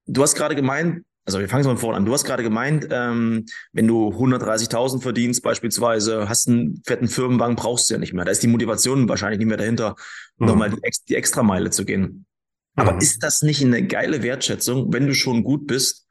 du 0.07 0.21
hast 0.21 0.35
gerade 0.35 0.55
gemeint, 0.55 1.03
also 1.25 1.39
wir 1.39 1.47
fangen 1.47 1.65
mal 1.65 1.77
vorne 1.77 1.97
an. 1.97 2.05
Du 2.05 2.13
hast 2.13 2.25
gerade 2.25 2.41
gemeint, 2.41 2.87
ähm, 2.89 3.45
wenn 3.71 3.87
du 3.87 4.09
130.000 4.09 5.01
verdienst 5.01 5.43
beispielsweise, 5.43 6.27
hast 6.27 6.47
einen 6.47 6.81
fetten 6.85 7.07
Firmenwagen, 7.07 7.55
brauchst 7.55 7.89
du 7.89 7.93
ja 7.93 7.99
nicht 7.99 8.13
mehr. 8.13 8.25
Da 8.25 8.31
ist 8.31 8.41
die 8.41 8.47
Motivation 8.47 9.07
wahrscheinlich 9.07 9.37
nicht 9.37 9.47
mehr 9.47 9.57
dahinter, 9.57 9.95
mhm. 10.37 10.47
nochmal 10.47 10.71
die, 10.71 10.79
die 11.07 11.15
Extrameile 11.15 11.69
zu 11.69 11.85
gehen. 11.85 12.25
Aber 12.75 12.93
mhm. 12.93 12.99
ist 12.99 13.23
das 13.23 13.43
nicht 13.43 13.63
eine 13.63 13.85
geile 13.85 14.23
Wertschätzung, 14.23 14.91
wenn 14.91 15.05
du 15.05 15.13
schon 15.13 15.43
gut 15.43 15.67
bist 15.67 16.07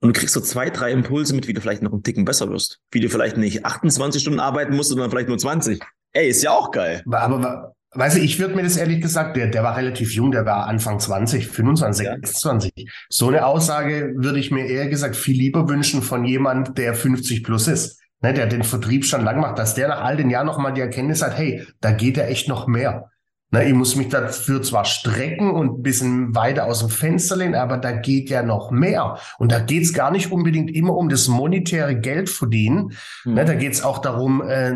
und 0.00 0.14
du 0.14 0.20
kriegst 0.20 0.34
so 0.34 0.40
zwei, 0.42 0.68
drei 0.68 0.92
Impulse 0.92 1.34
mit, 1.34 1.48
wie 1.48 1.54
du 1.54 1.62
vielleicht 1.62 1.80
noch 1.80 1.92
einen 1.92 2.02
Ticken 2.02 2.26
besser 2.26 2.50
wirst? 2.50 2.80
Wie 2.90 3.00
du 3.00 3.08
vielleicht 3.08 3.38
nicht 3.38 3.64
28 3.64 4.20
Stunden 4.20 4.40
arbeiten 4.40 4.76
musst, 4.76 4.90
sondern 4.90 5.10
vielleicht 5.10 5.28
nur 5.28 5.38
20. 5.38 5.82
Ey, 6.12 6.28
ist 6.28 6.42
ja 6.42 6.50
auch 6.50 6.70
geil. 6.70 7.02
Aber, 7.06 7.74
Weißt 7.96 8.16
du, 8.16 8.20
ich 8.20 8.40
würde 8.40 8.56
mir 8.56 8.64
das 8.64 8.76
ehrlich 8.76 9.00
gesagt, 9.00 9.36
der, 9.36 9.46
der 9.46 9.62
war 9.62 9.76
relativ 9.76 10.12
jung, 10.12 10.32
der 10.32 10.44
war 10.44 10.66
Anfang 10.66 10.98
20, 10.98 11.46
25, 11.46 12.06
ja. 12.06 12.12
26. 12.14 12.72
So 13.08 13.28
eine 13.28 13.46
Aussage 13.46 14.14
würde 14.16 14.40
ich 14.40 14.50
mir 14.50 14.66
eher 14.66 14.88
gesagt 14.88 15.14
viel 15.14 15.36
lieber 15.36 15.68
wünschen 15.68 16.02
von 16.02 16.24
jemand, 16.24 16.76
der 16.76 16.94
50 16.94 17.44
plus 17.44 17.68
ist, 17.68 18.00
ne, 18.20 18.34
der 18.34 18.46
den 18.46 18.64
Vertrieb 18.64 19.04
schon 19.04 19.22
lang 19.22 19.40
macht, 19.40 19.58
dass 19.58 19.74
der 19.74 19.88
nach 19.88 20.02
all 20.02 20.16
den 20.16 20.28
Jahren 20.28 20.46
nochmal 20.46 20.74
die 20.74 20.80
Erkenntnis 20.80 21.22
hat, 21.22 21.38
hey, 21.38 21.64
da 21.80 21.92
geht 21.92 22.16
ja 22.16 22.24
echt 22.24 22.48
noch 22.48 22.66
mehr. 22.66 23.10
Ne, 23.54 23.68
ich 23.68 23.74
muss 23.74 23.94
mich 23.94 24.08
dafür 24.08 24.62
zwar 24.62 24.84
strecken 24.84 25.52
und 25.52 25.78
ein 25.78 25.82
bisschen 25.82 26.34
weiter 26.34 26.66
aus 26.66 26.80
dem 26.80 26.88
Fenster 26.88 27.36
lehnen, 27.36 27.54
aber 27.54 27.76
da 27.76 27.92
geht 27.92 28.28
ja 28.28 28.42
noch 28.42 28.72
mehr. 28.72 29.16
Und 29.38 29.52
da 29.52 29.60
geht 29.60 29.84
es 29.84 29.92
gar 29.92 30.10
nicht 30.10 30.32
unbedingt 30.32 30.74
immer 30.74 30.96
um 30.96 31.08
das 31.08 31.28
monetäre 31.28 31.94
Geld 31.94 32.28
verdienen. 32.28 32.90
Mhm. 33.24 33.34
Ne, 33.34 33.44
da 33.44 33.54
geht 33.54 33.72
es 33.72 33.84
auch 33.84 33.98
darum, 33.98 34.42
äh, 34.42 34.72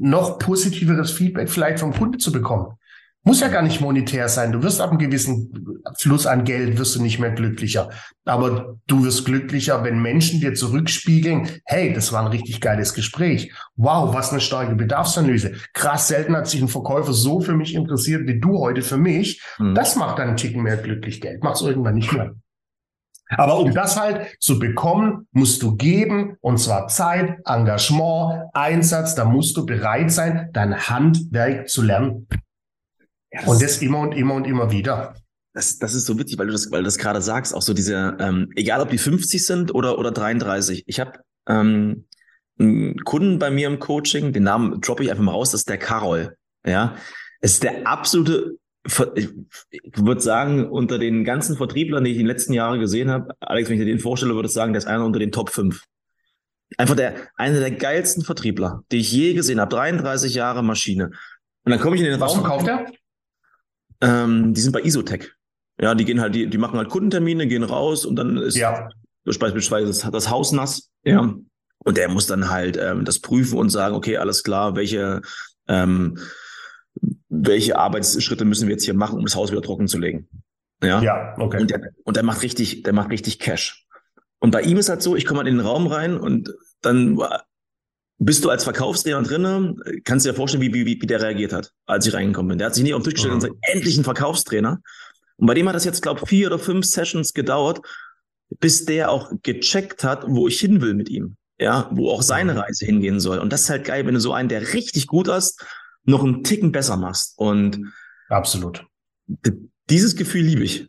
noch 0.00 0.38
positiveres 0.38 1.10
Feedback 1.10 1.50
vielleicht 1.50 1.80
vom 1.80 1.92
Kunde 1.92 2.16
zu 2.16 2.32
bekommen. 2.32 2.78
Muss 3.24 3.40
ja 3.40 3.48
gar 3.48 3.62
nicht 3.62 3.80
monetär 3.80 4.28
sein. 4.28 4.52
Du 4.52 4.62
wirst 4.62 4.80
ab 4.80 4.90
einem 4.90 4.98
gewissen 4.98 5.82
Fluss 5.98 6.26
an 6.26 6.44
Geld 6.44 6.78
wirst 6.78 6.94
du 6.94 7.02
nicht 7.02 7.18
mehr 7.18 7.30
glücklicher. 7.30 7.90
Aber 8.24 8.76
du 8.86 9.04
wirst 9.04 9.24
glücklicher, 9.24 9.84
wenn 9.84 10.00
Menschen 10.00 10.40
dir 10.40 10.54
zurückspiegeln, 10.54 11.48
hey, 11.64 11.92
das 11.92 12.12
war 12.12 12.22
ein 12.22 12.28
richtig 12.28 12.60
geiles 12.60 12.94
Gespräch. 12.94 13.52
Wow, 13.76 14.14
was 14.14 14.30
eine 14.30 14.40
starke 14.40 14.76
Bedarfsanalyse. 14.76 15.54
Krass, 15.74 16.08
selten 16.08 16.36
hat 16.36 16.46
sich 16.46 16.62
ein 16.62 16.68
Verkäufer 16.68 17.12
so 17.12 17.40
für 17.40 17.54
mich 17.54 17.74
interessiert 17.74 18.26
wie 18.26 18.40
du 18.40 18.58
heute 18.58 18.82
für 18.82 18.96
mich. 18.96 19.42
Mhm. 19.58 19.74
Das 19.74 19.96
macht 19.96 20.18
dann 20.18 20.28
einen 20.28 20.36
Ticken 20.36 20.62
mehr 20.62 20.76
glücklich. 20.76 21.20
Geld 21.20 21.42
macht 21.42 21.56
es 21.56 21.62
irgendwann 21.62 21.96
nicht 21.96 22.12
mehr. 22.12 22.32
Aber 23.36 23.58
um 23.58 23.74
das 23.74 24.00
halt 24.00 24.36
zu 24.40 24.58
bekommen, 24.58 25.26
musst 25.32 25.62
du 25.62 25.76
geben, 25.76 26.36
und 26.40 26.58
zwar 26.58 26.88
Zeit, 26.88 27.36
Engagement, 27.44 28.48
Einsatz, 28.54 29.14
da 29.14 29.26
musst 29.26 29.56
du 29.56 29.66
bereit 29.66 30.10
sein, 30.10 30.48
dein 30.52 30.88
Handwerk 30.88 31.68
zu 31.68 31.82
lernen. 31.82 32.26
Ja, 33.32 33.40
das 33.40 33.48
und 33.48 33.62
das 33.62 33.82
immer 33.82 34.00
und 34.00 34.12
immer 34.12 34.34
und 34.34 34.46
immer 34.46 34.70
wieder. 34.70 35.14
Das, 35.54 35.78
das 35.78 35.94
ist 35.94 36.06
so 36.06 36.18
witzig, 36.18 36.38
weil 36.38 36.46
du 36.46 36.52
das, 36.52 36.70
weil 36.70 36.80
du 36.80 36.84
das 36.84 36.98
gerade 36.98 37.20
sagst, 37.20 37.54
auch 37.54 37.62
so 37.62 37.74
diese, 37.74 38.16
ähm, 38.20 38.52
egal 38.54 38.80
ob 38.80 38.90
die 38.90 38.98
50 38.98 39.44
sind 39.44 39.74
oder, 39.74 39.98
oder 39.98 40.10
33. 40.12 40.84
Ich 40.86 41.00
habe 41.00 41.12
ähm, 41.48 42.06
einen 42.58 43.02
Kunden 43.04 43.38
bei 43.38 43.50
mir 43.50 43.66
im 43.66 43.78
Coaching, 43.78 44.32
den 44.32 44.44
Namen 44.44 44.80
droppe 44.80 45.04
ich 45.04 45.10
einfach 45.10 45.24
mal 45.24 45.32
raus, 45.32 45.50
das 45.50 45.62
ist 45.62 45.68
der 45.68 45.78
Carol. 45.78 46.36
Ja, 46.64 46.96
es 47.40 47.54
ist 47.54 47.62
der 47.62 47.86
absolute, 47.86 48.56
ich 49.14 49.28
würde 49.96 50.20
sagen, 50.20 50.68
unter 50.68 50.98
den 50.98 51.24
ganzen 51.24 51.56
Vertrieblern, 51.56 52.04
die 52.04 52.10
ich 52.10 52.16
in 52.16 52.24
den 52.24 52.28
letzten 52.28 52.52
Jahren 52.52 52.80
gesehen 52.80 53.10
habe, 53.10 53.34
Alex, 53.40 53.68
wenn 53.68 53.76
ich 53.76 53.84
dir 53.84 53.92
den 53.92 54.00
vorstelle, 54.00 54.34
würde 54.34 54.48
ich 54.48 54.54
sagen, 54.54 54.72
der 54.72 54.78
ist 54.78 54.86
einer 54.86 55.04
unter 55.04 55.18
den 55.18 55.32
Top 55.32 55.50
5. 55.50 55.82
Einfach 56.76 56.96
der, 56.96 57.14
einer 57.36 57.60
der 57.60 57.70
geilsten 57.70 58.24
Vertriebler, 58.24 58.82
die 58.92 58.98
ich 58.98 59.10
je 59.10 59.34
gesehen 59.34 59.60
habe. 59.60 59.74
33 59.74 60.34
Jahre 60.34 60.62
Maschine. 60.62 61.10
Und 61.64 61.72
dann 61.72 61.80
komme 61.80 61.96
ich 61.96 62.02
in 62.02 62.08
den 62.08 62.20
Was 62.20 62.32
Raum. 62.32 62.44
Was 62.44 62.62
verkauft 62.62 62.68
er? 62.68 62.92
Ähm, 64.00 64.54
die 64.54 64.60
sind 64.60 64.72
bei 64.72 64.82
Isotech. 64.82 65.32
Ja, 65.80 65.94
die 65.94 66.04
gehen 66.04 66.20
halt, 66.20 66.34
die, 66.34 66.48
die 66.48 66.58
machen 66.58 66.78
halt 66.78 66.88
Kundentermine, 66.88 67.46
gehen 67.46 67.62
raus 67.62 68.04
und 68.04 68.16
dann 68.16 68.36
ist 68.36 68.56
ja. 68.56 68.88
beispielsweise 69.24 69.86
das, 69.86 70.10
das 70.10 70.30
Haus 70.30 70.52
nass. 70.52 70.90
Ja. 71.04 71.20
Und 71.84 71.96
der 71.96 72.08
muss 72.08 72.26
dann 72.26 72.50
halt 72.50 72.76
ähm, 72.76 73.04
das 73.04 73.20
prüfen 73.20 73.58
und 73.58 73.70
sagen, 73.70 73.94
okay, 73.94 74.16
alles 74.16 74.42
klar, 74.42 74.74
welche, 74.74 75.22
ähm, 75.68 76.18
welche 77.28 77.78
Arbeitsschritte 77.78 78.44
müssen 78.44 78.66
wir 78.66 78.74
jetzt 78.74 78.84
hier 78.84 78.94
machen, 78.94 79.18
um 79.18 79.24
das 79.24 79.36
Haus 79.36 79.52
wieder 79.52 79.62
trocken 79.62 79.86
zu 79.86 79.98
legen. 79.98 80.28
Ja, 80.82 81.00
ja 81.00 81.34
okay. 81.38 81.60
Und 81.60 81.70
der, 81.70 81.80
und 82.04 82.16
der 82.16 82.24
macht 82.24 82.42
richtig, 82.42 82.82
der 82.82 82.92
macht 82.92 83.10
richtig 83.10 83.38
Cash. 83.38 83.86
Und 84.40 84.50
bei 84.50 84.62
ihm 84.62 84.76
ist 84.76 84.88
halt 84.88 85.02
so, 85.02 85.16
ich 85.16 85.24
komme 85.24 85.38
halt 85.38 85.48
in 85.48 85.56
den 85.56 85.66
Raum 85.66 85.86
rein 85.86 86.16
und 86.16 86.52
dann 86.80 87.18
bist 88.18 88.44
du 88.44 88.50
als 88.50 88.64
Verkaufstrainer 88.64 89.22
drinnen, 89.22 89.80
kannst 90.04 90.26
dir 90.26 90.30
ja 90.30 90.34
vorstellen, 90.34 90.62
wie, 90.62 90.74
wie, 90.74 90.86
wie 90.86 91.06
der 91.06 91.22
reagiert 91.22 91.52
hat, 91.52 91.72
als 91.86 92.06
ich 92.06 92.14
reingekommen 92.14 92.48
bin. 92.48 92.58
Der 92.58 92.66
hat 92.66 92.74
sich 92.74 92.84
nie 92.84 92.92
auf 92.92 93.02
den 93.02 93.04
Tisch 93.04 93.14
gestellt 93.14 93.34
mhm. 93.34 93.36
und 93.36 93.40
gesagt, 93.42 93.74
endlich 93.74 93.96
ein 93.96 94.04
Verkaufstrainer. 94.04 94.80
Und 95.36 95.46
bei 95.46 95.54
dem 95.54 95.68
hat 95.68 95.76
das 95.76 95.84
jetzt, 95.84 96.02
glaube 96.02 96.20
ich, 96.22 96.28
vier 96.28 96.48
oder 96.48 96.58
fünf 96.58 96.84
Sessions 96.84 97.32
gedauert, 97.32 97.80
bis 98.58 98.84
der 98.84 99.10
auch 99.10 99.30
gecheckt 99.42 100.02
hat, 100.02 100.24
wo 100.26 100.48
ich 100.48 100.58
hin 100.58 100.80
will 100.80 100.94
mit 100.94 101.08
ihm. 101.08 101.36
Ja, 101.60 101.88
wo 101.92 102.10
auch 102.10 102.22
seine. 102.22 102.56
Reise 102.56 102.86
hingehen 102.86 103.18
soll. 103.18 103.38
Und 103.38 103.52
das 103.52 103.62
ist 103.62 103.70
halt 103.70 103.84
geil, 103.84 104.06
wenn 104.06 104.14
du 104.14 104.20
so 104.20 104.32
einen, 104.32 104.48
der 104.48 104.74
richtig 104.74 105.06
gut 105.06 105.28
hast, 105.28 105.64
noch 106.04 106.22
einen 106.22 106.44
Ticken 106.44 106.72
besser 106.72 106.96
machst. 106.96 107.34
Und 107.36 107.92
absolut. 108.28 108.84
Dieses 109.90 110.16
Gefühl 110.16 110.42
liebe 110.42 110.64
ich. 110.64 110.88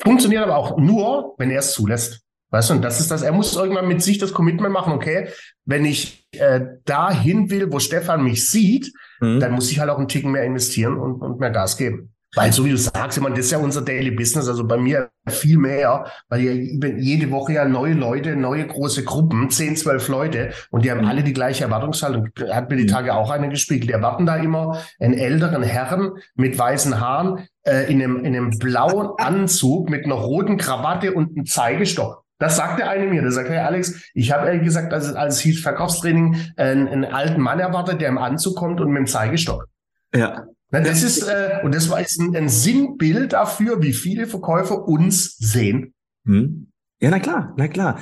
Funktioniert 0.00 0.44
aber 0.44 0.56
auch 0.56 0.78
nur, 0.78 1.34
wenn 1.38 1.50
er 1.50 1.58
es 1.58 1.72
zulässt. 1.72 2.22
Weißt 2.50 2.70
du, 2.70 2.74
und 2.74 2.82
das 2.82 2.98
ist 3.00 3.10
das, 3.10 3.22
er 3.22 3.32
muss 3.32 3.56
irgendwann 3.56 3.88
mit 3.88 4.02
sich 4.02 4.18
das 4.18 4.32
Commitment 4.32 4.72
machen, 4.72 4.92
okay, 4.92 5.28
wenn 5.66 5.84
ich 5.84 6.26
äh, 6.32 6.60
dahin 6.84 7.50
will, 7.50 7.70
wo 7.70 7.78
Stefan 7.78 8.24
mich 8.24 8.48
sieht, 8.48 8.92
mhm. 9.20 9.40
dann 9.40 9.52
muss 9.52 9.70
ich 9.70 9.80
halt 9.80 9.90
auch 9.90 9.98
einen 9.98 10.08
Ticken 10.08 10.32
mehr 10.32 10.44
investieren 10.44 10.96
und, 10.96 11.20
und 11.20 11.40
mehr 11.40 11.50
Gas 11.50 11.76
geben. 11.76 12.14
Weil 12.34 12.52
so 12.52 12.64
wie 12.64 12.70
du 12.70 12.76
sagst, 12.76 13.16
ich 13.16 13.22
meine, 13.22 13.36
das 13.36 13.46
ist 13.46 13.52
ja 13.52 13.58
unser 13.58 13.80
Daily 13.80 14.10
Business, 14.10 14.48
also 14.48 14.66
bei 14.66 14.76
mir 14.76 15.08
viel 15.28 15.56
mehr, 15.56 16.06
weil 16.28 16.42
ja 16.42 16.52
jede 16.52 17.30
Woche 17.30 17.54
ja 17.54 17.64
neue 17.64 17.94
Leute, 17.94 18.36
neue 18.36 18.66
große 18.66 19.02
Gruppen, 19.04 19.48
10, 19.48 19.76
12 19.76 20.08
Leute 20.08 20.50
und 20.70 20.84
die 20.84 20.90
haben 20.90 21.06
alle 21.06 21.22
die 21.22 21.32
gleiche 21.32 21.64
Erwartungshaltung. 21.64 22.28
Hat 22.50 22.68
mir 22.68 22.76
die 22.76 22.86
Tage 22.86 23.14
auch 23.14 23.30
eine 23.30 23.48
gespiegelt. 23.48 23.88
Die 23.88 23.94
erwarten 23.94 24.26
da 24.26 24.36
immer 24.36 24.78
einen 25.00 25.14
älteren 25.14 25.62
Herrn 25.62 26.12
mit 26.34 26.58
weißen 26.58 27.00
Haaren 27.00 27.48
äh, 27.62 27.90
in, 27.90 28.02
einem, 28.02 28.18
in 28.18 28.36
einem 28.36 28.58
blauen 28.58 29.18
Anzug 29.18 29.88
mit 29.88 30.04
einer 30.04 30.16
roten 30.16 30.58
Krawatte 30.58 31.14
und 31.14 31.34
einem 31.34 31.46
Zeigestock. 31.46 32.24
Das 32.38 32.56
sagt 32.56 32.78
der 32.78 32.88
eine 32.88 33.06
mir. 33.06 33.22
Der 33.22 33.32
sagt, 33.32 33.48
hey 33.48 33.58
Alex, 33.58 34.10
ich 34.14 34.32
habe 34.32 34.46
ehrlich 34.46 34.62
gesagt, 34.62 34.92
als, 34.92 35.12
als 35.12 35.40
hieß 35.40 35.60
Verkaufstraining, 35.60 36.36
einen, 36.56 36.88
einen 36.88 37.04
alten 37.04 37.40
Mann 37.40 37.58
erwartet, 37.58 38.00
der 38.00 38.08
im 38.08 38.18
Anzug 38.18 38.56
kommt 38.56 38.80
und 38.80 38.90
mit 38.90 38.98
dem 38.98 39.06
Zeigestock. 39.06 39.66
Ja. 40.14 40.46
Na, 40.70 40.80
das 40.80 41.02
ist, 41.02 41.22
äh, 41.22 41.60
und 41.62 41.74
das 41.74 41.88
war 41.90 42.00
jetzt 42.00 42.20
ein, 42.20 42.36
ein, 42.36 42.48
Sinnbild 42.48 43.32
dafür, 43.32 43.82
wie 43.82 43.94
viele 43.94 44.26
Verkäufer 44.26 44.86
uns 44.86 45.36
sehen. 45.38 45.94
Hm. 46.24 46.70
Ja, 47.00 47.10
na 47.10 47.18
klar, 47.18 47.54
na 47.56 47.68
klar. 47.68 47.98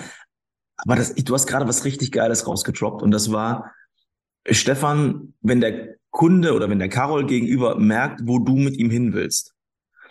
Aber 0.78 0.96
das, 0.96 1.14
du 1.14 1.34
hast 1.34 1.46
gerade 1.46 1.68
was 1.68 1.84
richtig 1.84 2.12
Geiles 2.12 2.46
rausgetroppt 2.46 3.02
und 3.02 3.12
das 3.12 3.30
war, 3.30 3.72
Stefan, 4.50 5.34
wenn 5.40 5.60
der 5.60 5.96
Kunde 6.10 6.54
oder 6.54 6.68
wenn 6.68 6.78
der 6.78 6.88
Carol 6.88 7.26
gegenüber 7.26 7.78
merkt, 7.78 8.22
wo 8.24 8.38
du 8.38 8.56
mit 8.56 8.76
ihm 8.76 8.90
hin 8.90 9.12
willst. 9.12 9.55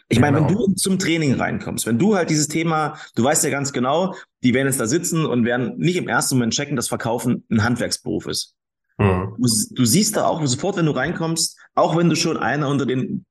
Ich 0.07 0.19
meine, 0.19 0.37
wenn 0.37 0.47
genau. 0.47 0.67
du 0.67 0.73
zum 0.75 0.99
Training 0.99 1.33
reinkommst, 1.33 1.87
wenn 1.87 1.97
du 1.97 2.15
halt 2.15 2.29
dieses 2.29 2.47
Thema, 2.47 2.97
du 3.15 3.23
weißt 3.23 3.43
ja 3.43 3.49
ganz 3.49 3.73
genau, 3.73 4.13
die 4.43 4.53
werden 4.53 4.67
jetzt 4.67 4.79
da 4.79 4.85
sitzen 4.85 5.25
und 5.25 5.45
werden 5.45 5.77
nicht 5.77 5.95
im 5.95 6.07
ersten 6.07 6.35
Moment 6.35 6.53
checken, 6.53 6.75
dass 6.75 6.87
Verkaufen 6.87 7.43
ein 7.49 7.63
Handwerksberuf 7.63 8.27
ist. 8.27 8.53
Mhm. 8.97 9.35
Du, 9.37 9.49
du, 9.71 9.85
siehst 9.85 10.15
da 10.15 10.27
auch 10.27 10.45
sofort, 10.45 10.77
wenn 10.77 10.85
du 10.85 10.91
reinkommst, 10.91 11.59
auch 11.73 11.97
wenn 11.97 12.09
du 12.09 12.15
schon 12.15 12.37
einer 12.37 12.69
unter 12.69 12.85
den 12.85 13.25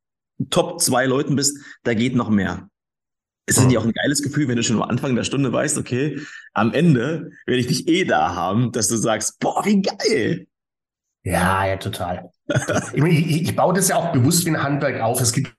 Top 0.51 0.81
zwei 0.81 1.07
Leuten 1.07 1.37
bist, 1.37 1.59
da 1.85 1.95
geht 1.95 2.17
noch 2.17 2.29
mehr. 2.29 2.69
Es 3.47 3.59
ist 3.59 3.67
mhm. 3.67 3.71
ja 3.71 3.81
auch 3.81 3.85
ein 3.85 3.93
geiles 3.93 4.23
Gefühl, 4.23 4.49
wenn 4.49 4.57
du 4.57 4.63
schon 4.63 4.77
am 4.77 4.89
Anfang 4.89 5.15
der 5.15 5.25
Stunde 5.25 5.53
weißt, 5.53 5.79
okay, 5.79 6.21
am 6.55 6.73
Ende 6.73 7.31
werde 7.47 7.61
ich 7.61 7.69
dich 7.69 7.89
eh 7.89 8.05
da 8.05 8.35
haben, 8.35 8.73
dass 8.73 8.89
du 8.89 8.97
sagst, 8.97 9.39
boah, 9.39 9.65
wie 9.65 9.81
geil. 9.81 10.47
Ja, 11.23 11.67
ja, 11.67 11.77
total. 11.77 12.31
Ich, 12.93 13.03
ich, 13.03 13.43
ich 13.43 13.57
baue 13.57 13.73
das 13.73 13.89
ja 13.89 13.97
auch 13.97 14.13
bewusst 14.13 14.45
wie 14.45 14.51
ein 14.51 14.63
Handwerk 14.63 15.01
auf. 15.01 15.21
Es 15.21 15.33
gibt, 15.33 15.55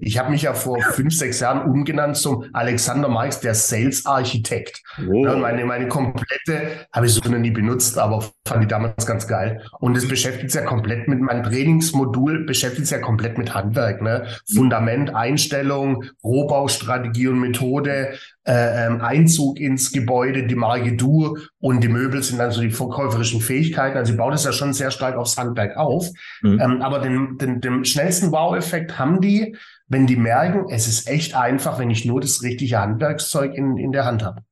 ich 0.00 0.18
habe 0.18 0.30
mich 0.30 0.42
ja 0.42 0.52
vor 0.52 0.80
fünf, 0.92 1.14
sechs 1.14 1.40
Jahren 1.40 1.70
umgenannt 1.70 2.16
zum 2.16 2.46
Alexander 2.52 3.08
Marx, 3.08 3.40
der 3.40 3.54
Sales 3.54 4.04
Architekt. 4.04 4.82
Oh. 5.08 5.24
meine, 5.36 5.64
meine 5.64 5.86
komplette, 5.86 6.86
habe 6.92 7.06
ich 7.06 7.12
so 7.12 7.20
noch 7.28 7.38
nie 7.38 7.52
benutzt, 7.52 7.98
aber 7.98 8.24
fand 8.46 8.62
ich 8.62 8.68
damals 8.68 9.06
ganz 9.06 9.28
geil. 9.28 9.62
Und 9.78 9.96
es 9.96 10.08
beschäftigt 10.08 10.50
sich 10.50 10.60
ja 10.60 10.66
komplett 10.66 11.06
mit 11.06 11.20
meinem 11.20 11.44
Trainingsmodul, 11.44 12.44
beschäftigt 12.44 12.88
sich 12.88 12.96
ja 12.96 13.02
komplett 13.02 13.38
mit 13.38 13.54
Handwerk, 13.54 14.02
ne? 14.02 14.26
Fundament, 14.52 15.14
Einstellung, 15.14 16.04
Rohbaustrategie 16.24 17.28
und 17.28 17.38
Methode, 17.38 18.14
äh, 18.46 18.86
ähm, 18.86 19.00
Einzug 19.00 19.58
ins 19.58 19.90
Gebäude, 19.90 20.46
die 20.46 20.54
Marke 20.54 20.96
Du 20.96 21.38
und 21.60 21.82
die 21.82 21.88
Möbel 21.88 22.22
sind 22.22 22.38
dann 22.38 22.50
so 22.50 22.60
die 22.60 22.70
verkäuferischen 22.70 23.40
Fähigkeiten. 23.40 23.96
Also 23.96 24.12
ich 24.12 24.18
baue 24.18 24.32
das 24.32 24.44
ja 24.44 24.52
schon 24.52 24.74
sehr 24.74 24.90
stark 24.90 25.16
aufs 25.16 25.38
Handwerk 25.38 25.76
auf. 25.76 26.10
Mhm. 26.42 26.60
Ähm, 26.60 26.82
aber 26.82 26.98
den, 27.00 27.38
den, 27.38 27.60
den 27.60 27.84
schnellsten 27.84 28.32
Wow-Effekt 28.32 28.98
haben 28.98 29.20
die, 29.20 29.56
wenn 29.88 30.06
die 30.06 30.16
merken, 30.16 30.66
es 30.70 30.88
ist 30.88 31.08
echt 31.08 31.34
einfach, 31.34 31.78
wenn 31.78 31.90
ich 31.90 32.04
nur 32.04 32.20
das 32.20 32.42
richtige 32.42 32.80
Handwerkszeug 32.80 33.54
in, 33.54 33.76
in 33.76 33.92
der 33.92 34.04
Hand 34.04 34.24
habe. 34.24 34.42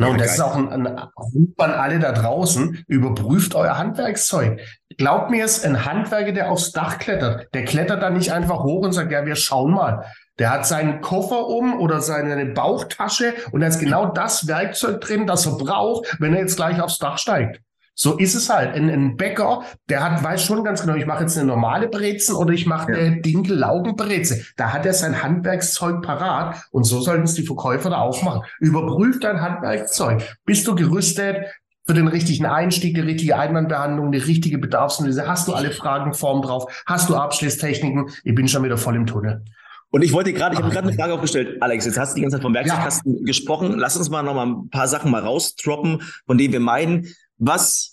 Na, 0.00 0.06
und 0.08 0.18
das 0.18 0.32
ist 0.32 0.40
auch 0.40 0.56
ein, 0.56 0.70
ein 0.70 0.86
Ruf 0.86 1.50
an 1.58 1.72
alle 1.72 1.98
da 1.98 2.12
draußen. 2.12 2.84
Überprüft 2.86 3.54
euer 3.54 3.76
Handwerkszeug. 3.76 4.58
Glaubt 4.96 5.30
mir 5.30 5.44
es, 5.44 5.62
ein 5.62 5.84
Handwerker, 5.84 6.32
der 6.32 6.50
aufs 6.50 6.72
Dach 6.72 6.98
klettert, 6.98 7.52
der 7.52 7.66
klettert 7.66 8.02
da 8.02 8.08
nicht 8.08 8.32
einfach 8.32 8.62
hoch 8.62 8.82
und 8.82 8.92
sagt, 8.92 9.12
ja, 9.12 9.26
wir 9.26 9.36
schauen 9.36 9.72
mal. 9.72 10.06
Der 10.38 10.50
hat 10.50 10.64
seinen 10.64 11.02
Koffer 11.02 11.46
um 11.48 11.78
oder 11.78 12.00
seine 12.00 12.46
Bauchtasche 12.46 13.34
und 13.52 13.60
da 13.60 13.66
ist 13.66 13.78
genau 13.78 14.06
das 14.06 14.46
Werkzeug 14.46 15.02
drin, 15.02 15.26
das 15.26 15.44
er 15.44 15.58
braucht, 15.58 16.16
wenn 16.18 16.34
er 16.34 16.40
jetzt 16.40 16.56
gleich 16.56 16.80
aufs 16.80 16.96
Dach 16.96 17.18
steigt. 17.18 17.60
So 18.02 18.16
ist 18.16 18.34
es 18.34 18.48
halt. 18.48 18.74
Ein, 18.74 18.88
ein 18.88 19.18
Bäcker, 19.18 19.62
der 19.90 20.02
hat, 20.02 20.24
weiß 20.24 20.42
schon 20.42 20.64
ganz 20.64 20.80
genau, 20.80 20.94
ich 20.94 21.04
mache 21.04 21.24
jetzt 21.24 21.36
eine 21.36 21.46
normale 21.46 21.86
Brezen 21.86 22.34
oder 22.34 22.54
ich 22.54 22.64
mache 22.64 22.88
eine 22.88 23.16
ja. 23.16 23.20
Dinkel-Laugenbreze. 23.20 24.42
Da 24.56 24.72
hat 24.72 24.86
er 24.86 24.94
sein 24.94 25.22
Handwerkszeug 25.22 26.00
parat 26.00 26.62
und 26.70 26.84
so 26.84 27.02
sollten 27.02 27.24
es 27.24 27.34
die 27.34 27.42
Verkäufer 27.42 27.90
da 27.90 27.98
auch 27.98 28.22
machen. 28.22 28.40
Überprüf 28.58 29.20
dein 29.20 29.42
Handwerkszeug. 29.42 30.22
Bist 30.46 30.66
du 30.66 30.74
gerüstet? 30.74 31.44
für 31.86 31.94
den 31.94 32.06
richtigen 32.06 32.46
Einstieg, 32.46 32.94
die 32.94 33.00
richtige 33.00 33.36
Einwandbehandlung, 33.36 34.12
die 34.12 34.18
richtige 34.18 34.58
Bedarfsanalyse. 34.58 35.26
Hast 35.26 35.48
du 35.48 35.54
alle 35.54 35.72
Fragenformen 35.72 36.42
drauf? 36.42 36.84
Hast 36.86 37.08
du 37.08 37.16
Abschlusstechniken? 37.16 38.10
Ich 38.22 38.34
bin 38.34 38.46
schon 38.46 38.62
wieder 38.62 38.78
voll 38.78 38.94
im 38.94 39.06
Tunnel. 39.06 39.42
Und 39.90 40.02
ich 40.02 40.12
wollte 40.12 40.32
gerade, 40.32 40.54
ich 40.54 40.62
habe 40.62 40.70
gerade 40.70 40.86
eine 40.86 40.96
Frage 40.96 41.14
aufgestellt. 41.14 41.60
Alex, 41.60 41.86
jetzt 41.86 41.98
hast 41.98 42.12
du 42.12 42.16
die 42.16 42.22
ganze 42.22 42.36
Zeit 42.36 42.42
vom 42.42 42.54
Werkzeugkasten 42.54 43.16
ja. 43.16 43.24
gesprochen. 43.24 43.74
Lass 43.76 43.96
uns 43.96 44.08
mal 44.08 44.22
noch 44.22 44.34
mal 44.34 44.46
ein 44.46 44.70
paar 44.70 44.86
Sachen 44.86 45.10
mal 45.10 45.22
rausdroppen, 45.22 46.02
von 46.26 46.38
denen 46.38 46.52
wir 46.52 46.60
meinen. 46.60 47.08
Was 47.38 47.89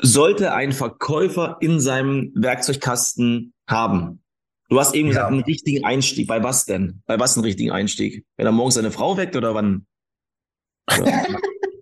sollte 0.00 0.52
ein 0.52 0.72
Verkäufer 0.72 1.56
in 1.60 1.80
seinem 1.80 2.32
Werkzeugkasten 2.34 3.54
haben? 3.68 4.22
Du 4.68 4.80
hast 4.80 4.94
eben 4.94 5.08
ja. 5.08 5.12
gesagt, 5.12 5.32
einen 5.32 5.42
richtigen 5.42 5.84
Einstieg. 5.84 6.26
Bei 6.26 6.42
was 6.42 6.64
denn? 6.64 7.02
Bei 7.06 7.18
was 7.18 7.36
einen 7.36 7.44
richtigen 7.44 7.70
Einstieg? 7.70 8.24
Wenn 8.36 8.46
er 8.46 8.52
morgens 8.52 8.74
seine 8.74 8.90
Frau 8.90 9.16
weckt 9.16 9.36
oder 9.36 9.54
wann? 9.54 9.86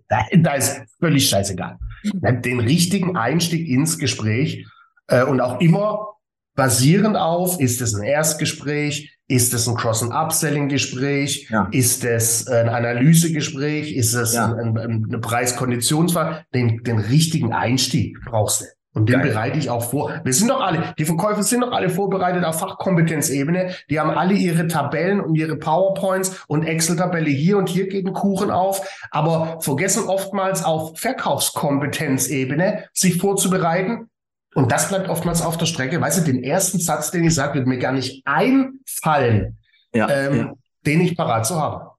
da, 0.07 0.25
da 0.33 0.53
ist 0.53 0.81
völlig 0.99 1.27
scheißegal. 1.27 1.77
Den 2.03 2.59
richtigen 2.59 3.17
Einstieg 3.17 3.67
ins 3.67 3.97
Gespräch 3.97 4.65
äh, 5.07 5.23
und 5.23 5.41
auch 5.41 5.59
immer 5.59 6.15
basierend 6.55 7.17
auf, 7.17 7.59
ist 7.59 7.81
es 7.81 7.95
ein 7.95 8.03
Erstgespräch, 8.03 9.14
ist 9.27 9.53
es 9.53 9.67
ein 9.67 9.75
Cross- 9.75 10.03
and 10.03 10.13
Upselling-Gespräch, 10.13 11.47
ja. 11.49 11.67
ist 11.71 12.03
es 12.05 12.47
ein 12.47 12.69
Analysegespräch, 12.69 13.95
ist 13.95 14.13
es 14.13 14.35
ja. 14.35 14.53
ein, 14.53 14.77
ein, 14.77 15.05
eine 15.07 15.19
Preis-Konditionsfrage, 15.19 16.45
den, 16.53 16.83
den 16.83 16.99
richtigen 16.99 17.53
Einstieg 17.53 18.17
brauchst 18.25 18.61
du. 18.61 18.65
Und 18.93 19.09
den 19.09 19.19
Geil. 19.19 19.31
bereite 19.31 19.59
ich 19.59 19.69
auch 19.69 19.91
vor. 19.91 20.21
Wir 20.23 20.31
sind 20.31 20.49
doch 20.49 20.61
alle, 20.61 20.93
die 20.97 21.03
Verkäufer 21.03 21.43
sind 21.43 21.61
doch 21.61 21.73
alle 21.73 21.89
vorbereitet 21.89 22.45
auf 22.45 22.59
Fachkompetenzebene. 22.59 23.75
Die 23.89 23.99
haben 23.99 24.09
alle 24.09 24.35
ihre 24.35 24.67
Tabellen 24.67 25.19
und 25.19 25.35
ihre 25.35 25.57
PowerPoints 25.57 26.45
und 26.47 26.63
Excel-Tabelle 26.63 27.29
hier 27.29 27.57
und 27.57 27.67
hier 27.67 27.89
geht 27.89 28.07
ein 28.07 28.13
Kuchen 28.13 28.51
auf. 28.51 28.87
Aber 29.11 29.59
vergessen 29.59 30.05
oftmals 30.07 30.63
auf 30.63 30.97
Verkaufskompetenzebene 30.97 32.85
sich 32.93 33.17
vorzubereiten 33.17 34.09
Und 34.55 34.71
das 34.71 34.87
bleibt 34.87 35.09
oftmals 35.09 35.41
auf 35.41 35.57
der 35.57 35.65
Strecke. 35.65 35.99
Weißt 35.99 36.17
du, 36.17 36.31
den 36.31 36.41
ersten 36.41 36.79
Satz, 36.79 37.11
den 37.11 37.25
ich 37.25 37.35
sage, 37.35 37.55
wird 37.55 37.67
mir 37.67 37.77
gar 37.77 37.91
nicht 37.91 38.25
einfallen, 38.25 39.57
ja, 39.93 40.09
ähm, 40.09 40.37
ja. 40.37 40.53
den 40.85 41.01
ich 41.01 41.17
parat 41.17 41.45
zu 41.45 41.55
haben. 41.59 41.89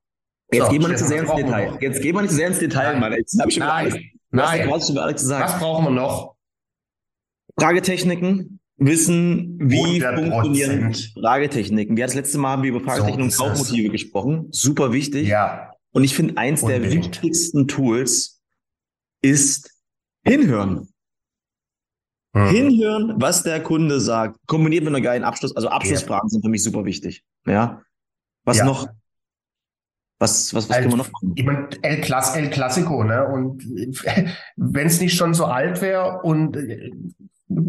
Jetzt 0.51 0.65
so, 0.65 0.71
gehen 0.71 0.81
wir 0.81 0.89
nicht 0.89 0.99
zu 0.99 1.05
sehr 1.07 1.21
ins 1.21 1.35
Detail. 1.35 1.79
Jetzt 1.81 2.01
gehen 2.01 2.15
wir 2.15 2.23
nicht 2.23 2.31
zu 2.31 2.37
sehr 2.37 2.47
ins 2.49 2.59
Detail, 2.59 2.93
Nein. 2.93 3.01
Mann. 3.01 3.13
Jetzt 3.13 3.39
habe 3.39 3.51
ich 3.51 3.57
schon 3.57 3.67
Nein. 3.67 3.93
Alles, 3.93 4.03
Nein. 4.31 4.71
Hast 4.71 4.87
schon 4.87 4.99
alles 4.99 5.21
gesagt. 5.21 5.45
Was 5.45 5.59
brauchen 5.59 5.85
wir 5.85 5.91
noch? 5.91 6.35
Fragetechniken, 7.61 8.61
wissen, 8.79 9.59
wie 9.61 10.03
100%. 10.03 10.17
funktionieren 10.17 10.95
Fragetechniken. 11.21 11.97
Wir 11.97 12.05
hatten 12.05 12.13
das 12.13 12.25
letzte 12.25 12.39
Mal 12.39 12.53
haben 12.53 12.63
wir 12.63 12.71
über 12.71 12.81
Fragetechniken 12.81 13.31
so 13.31 13.45
und 13.45 13.51
Kaufmotive 13.51 13.91
gesprochen. 13.91 14.49
Super 14.51 14.93
wichtig. 14.93 15.29
Ja. 15.29 15.73
Und 15.93 16.05
ich 16.05 16.15
finde, 16.15 16.39
eins 16.39 16.63
Unbedingt. 16.63 16.85
der 16.85 17.03
wichtigsten 17.03 17.69
Tools 17.69 18.41
ist 19.23 19.75
hinhören. 20.25 20.89
Hm. 22.37 22.49
Hinhören, 22.49 23.15
was 23.17 23.45
der 23.45 23.63
Kunde 23.63 23.99
sagt. 23.99 24.39
Kombiniert 24.47 24.85
mit 24.85 24.95
einer 24.95 25.01
geilen 25.01 25.25
Abschluss. 25.25 25.57
Also 25.57 25.69
Abschlussfragen 25.69 26.29
ja. 26.29 26.31
sind 26.31 26.43
für 26.43 26.51
mich 26.51 26.63
super 26.63 26.85
wichtig. 26.85 27.25
Ja. 27.47 27.81
Was 28.45 28.59
ja. 28.59 28.67
noch? 28.67 28.87
Was, 30.19 30.53
was, 30.53 30.69
was 30.69 30.77
können 30.77 30.91
wir 30.91 30.99
noch 30.99 31.11
machen? 31.11 31.33
Ich 31.35 31.45
meine, 31.47 31.69
El, 31.81 32.03
Class, 32.03 32.37
El 32.37 32.51
Classico, 32.51 33.05
ne? 33.05 33.27
Und 33.27 33.65
wenn 34.57 34.87
es 34.87 35.01
nicht 35.01 35.17
schon 35.17 35.33
so 35.33 35.47
alt 35.47 35.81
wäre 35.81 36.21
und 36.25 36.57
äh, 36.59 36.91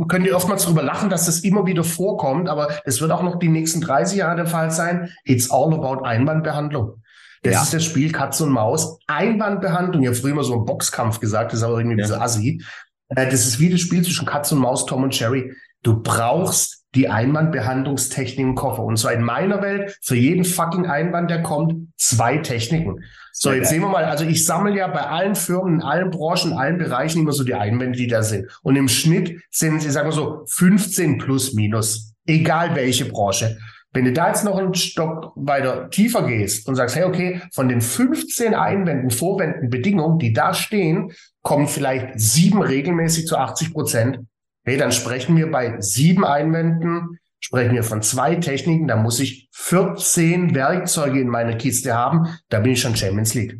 könnt 0.10 0.25
ihr 0.25 0.36
oftmals 0.36 0.63
darüber 0.63 0.84
lachen, 0.84 1.10
dass 1.10 1.27
das 1.27 1.41
immer 1.41 1.65
wieder 1.65 1.86
vorkommt, 1.86 2.49
aber 2.49 2.69
es 2.84 2.99
wird 2.99 3.12
auch 3.12 3.23
noch 3.23 3.39
die 3.39 3.49
nächsten 3.49 3.80
30 3.80 4.17
Jahre 4.17 4.36
der 4.36 4.47
Fall 4.47 4.71
sein. 4.71 5.10
It's 5.23 5.49
all 5.49 5.73
about 5.73 6.03
Einwandbehandlung. 6.03 7.01
Das 7.43 7.53
ja. 7.53 7.62
ist 7.62 7.73
das 7.73 7.86
Spiel 7.86 8.12
Katz 8.12 8.41
und 8.41 8.49
Maus. 8.49 8.99
Einwandbehandlung. 9.08 10.01
Ich 10.01 10.08
habe 10.08 10.17
früher 10.17 10.32
immer 10.32 10.43
so 10.43 10.56
einen 10.56 10.65
Boxkampf 10.65 11.19
gesagt, 11.19 11.53
das 11.53 11.60
ist 11.60 11.65
aber 11.65 11.77
irgendwie 11.77 11.97
ja. 11.97 12.03
diese 12.03 12.21
Assi. 12.21 12.62
Äh, 13.10 13.30
das 13.30 13.46
ist 13.46 13.60
wie 13.60 13.70
das 13.70 13.82
Spiel 13.82 14.04
zwischen 14.04 14.26
Katz 14.26 14.52
und 14.52 14.60
Maus, 14.60 14.86
Tom 14.86 15.04
und 15.04 15.17
Jerry. 15.17 15.54
Du 15.84 16.02
brauchst 16.02 16.86
die 16.96 17.10
Einwandbehandlungstechnik 17.10 18.39
im 18.39 18.56
Koffer. 18.56 18.84
Und 18.84 18.98
zwar 18.98 19.13
in 19.13 19.22
meiner 19.22 19.62
Welt, 19.62 19.98
für 20.02 20.15
jeden 20.15 20.43
fucking 20.43 20.88
Einwand, 20.88 21.30
der 21.30 21.43
kommt, 21.43 21.89
zwei 21.96 22.38
Techniken. 22.38 23.04
So, 23.32 23.52
jetzt 23.52 23.70
sehen 23.70 23.82
wir 23.82 23.89
mal, 23.89 24.06
also 24.06 24.26
ich 24.26 24.46
sammle 24.46 24.76
ja 24.76 24.88
bei 24.88 25.06
allen 25.06 25.36
Firmen, 25.36 25.76
in 25.76 25.82
allen 25.84 26.10
Branchen, 26.10 26.52
in 26.52 26.58
allen 26.58 26.78
Bereichen 26.80 27.22
immer 27.22 27.34
so 27.34 27.43
die 27.43 27.54
Einwände, 27.54 27.98
die 27.98 28.08
da 28.08 28.24
sind. 28.24 28.50
Und 28.63 28.76
im 28.78 28.88
Schnitt 28.88 29.39
sind 29.52 29.82
sie, 29.82 29.91
sagen 29.91 30.08
wir 30.08 30.13
so, 30.13 30.43
15 30.48 31.20
plus 31.20 31.54
minus. 31.54 32.13
Egal 32.26 32.76
welche 32.76 33.06
Branche. 33.06 33.58
Wenn 33.98 34.06
du 34.06 34.14
da 34.14 34.28
jetzt 34.28 34.46
noch 34.46 34.60
einen 34.60 34.76
Stock 34.76 35.32
weiter 35.36 35.90
tiefer 35.90 36.28
gehst 36.28 36.68
und 36.68 36.76
sagst, 36.76 36.96
hey, 36.96 37.06
okay, 37.06 37.42
von 37.52 37.68
den 37.68 37.82
15 37.82 38.54
Einwänden, 38.54 39.10
Vorwänden, 39.10 39.72
Bedingungen, 39.72 40.20
die 40.20 40.34
da 40.34 40.54
stehen, 40.54 41.14
kommen 41.42 41.68
vielleicht 41.68 42.20
sieben 42.20 42.62
regelmäßig 42.62 43.26
zu 43.26 43.38
80 43.38 43.74
Prozent. 43.74 44.20
Hey, 44.66 44.78
dann 44.78 44.92
sprechen 44.92 45.36
wir 45.36 45.50
bei 45.50 45.82
sieben 45.82 46.26
Einwänden, 46.26 47.18
sprechen 47.40 47.74
wir 47.74 47.82
von 47.82 48.04
zwei 48.04 48.36
Techniken, 48.36 48.88
da 48.88 48.98
muss 48.98 49.20
ich 49.20 49.50
14 49.54 50.54
Werkzeuge 50.54 51.20
in 51.20 51.30
meiner 51.30 51.56
Kiste 51.56 51.96
haben, 51.96 52.28
da 52.50 52.60
bin 52.60 52.74
ich 52.74 52.82
schon 52.82 52.96
Champions 52.96 53.34
League. 53.34 53.60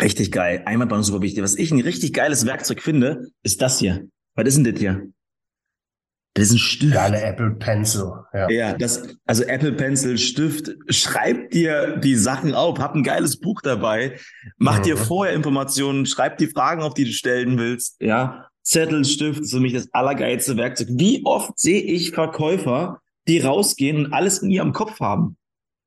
Richtig 0.00 0.32
geil. 0.32 0.62
Einwandbehandlung 0.64 1.12
super 1.12 1.20
wichtig. 1.20 1.42
Was 1.42 1.56
ich 1.56 1.70
ein 1.72 1.82
richtig 1.82 2.14
geiles 2.14 2.46
Werkzeug 2.46 2.80
finde, 2.80 3.26
ist 3.42 3.60
das 3.60 3.80
hier. 3.80 4.08
Was 4.34 4.46
ist 4.46 4.56
denn 4.56 4.64
das 4.64 4.80
hier? 4.80 5.08
Das 6.34 6.48
ist 6.48 6.54
ein 6.54 6.58
Stift. 6.58 6.94
Geile 6.94 7.22
Apple 7.22 7.52
Pencil. 7.52 8.10
Ja. 8.32 8.50
ja, 8.50 8.72
das, 8.76 9.16
also 9.24 9.44
Apple 9.44 9.72
Pencil, 9.72 10.18
Stift, 10.18 10.72
schreib 10.88 11.50
dir 11.50 11.96
die 11.96 12.16
Sachen 12.16 12.54
auf, 12.54 12.80
hab 12.80 12.96
ein 12.96 13.04
geiles 13.04 13.38
Buch 13.38 13.60
dabei, 13.62 14.18
mach 14.56 14.80
mhm. 14.80 14.82
dir 14.82 14.96
vorher 14.96 15.34
Informationen, 15.34 16.06
schreib 16.06 16.38
die 16.38 16.48
Fragen 16.48 16.82
auf, 16.82 16.94
die 16.94 17.04
du 17.04 17.12
stellen 17.12 17.56
willst, 17.56 17.96
ja. 18.00 18.48
Zettel, 18.64 19.04
Stift 19.04 19.42
ist 19.42 19.52
für 19.52 19.60
mich 19.60 19.74
das 19.74 19.92
allergeilste 19.92 20.56
Werkzeug. 20.56 20.88
Wie 20.90 21.24
oft 21.24 21.56
sehe 21.58 21.82
ich 21.82 22.12
Verkäufer, 22.12 23.00
die 23.28 23.38
rausgehen 23.40 24.06
und 24.06 24.12
alles 24.12 24.38
in 24.38 24.50
ihrem 24.50 24.72
Kopf 24.72 24.98
haben 25.00 25.36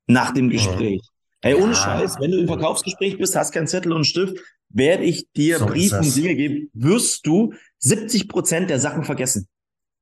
nach 0.06 0.32
dem 0.32 0.50
Gespräch? 0.50 1.02
Mhm. 1.02 1.38
Hey, 1.42 1.56
ohne 1.56 1.74
ja. 1.74 1.76
Scheiß, 1.76 2.18
wenn 2.20 2.32
du 2.32 2.38
im 2.38 2.48
Verkaufsgespräch 2.48 3.18
bist, 3.18 3.36
hast 3.36 3.52
keinen 3.52 3.68
Zettel 3.68 3.92
und 3.92 4.06
Stift, 4.06 4.38
werde 4.70 5.04
ich 5.04 5.28
dir 5.36 5.60
so 5.60 5.66
Briefe 5.66 5.98
und 5.98 6.16
Dinge 6.16 6.36
geben, 6.36 6.70
wirst 6.74 7.26
du 7.26 7.54
70 7.80 8.28
Prozent 8.28 8.70
der 8.70 8.80
Sachen 8.80 9.04
vergessen. 9.04 9.48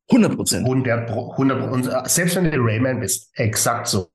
100 0.09 0.35
Prozent. 0.35 0.65
100 0.65 1.07
Prozent. 1.07 2.09
Selbst 2.09 2.35
wenn 2.35 2.51
du 2.51 2.59
Rayman 2.59 2.99
bist, 2.99 3.31
exakt 3.33 3.87
so. 3.87 4.09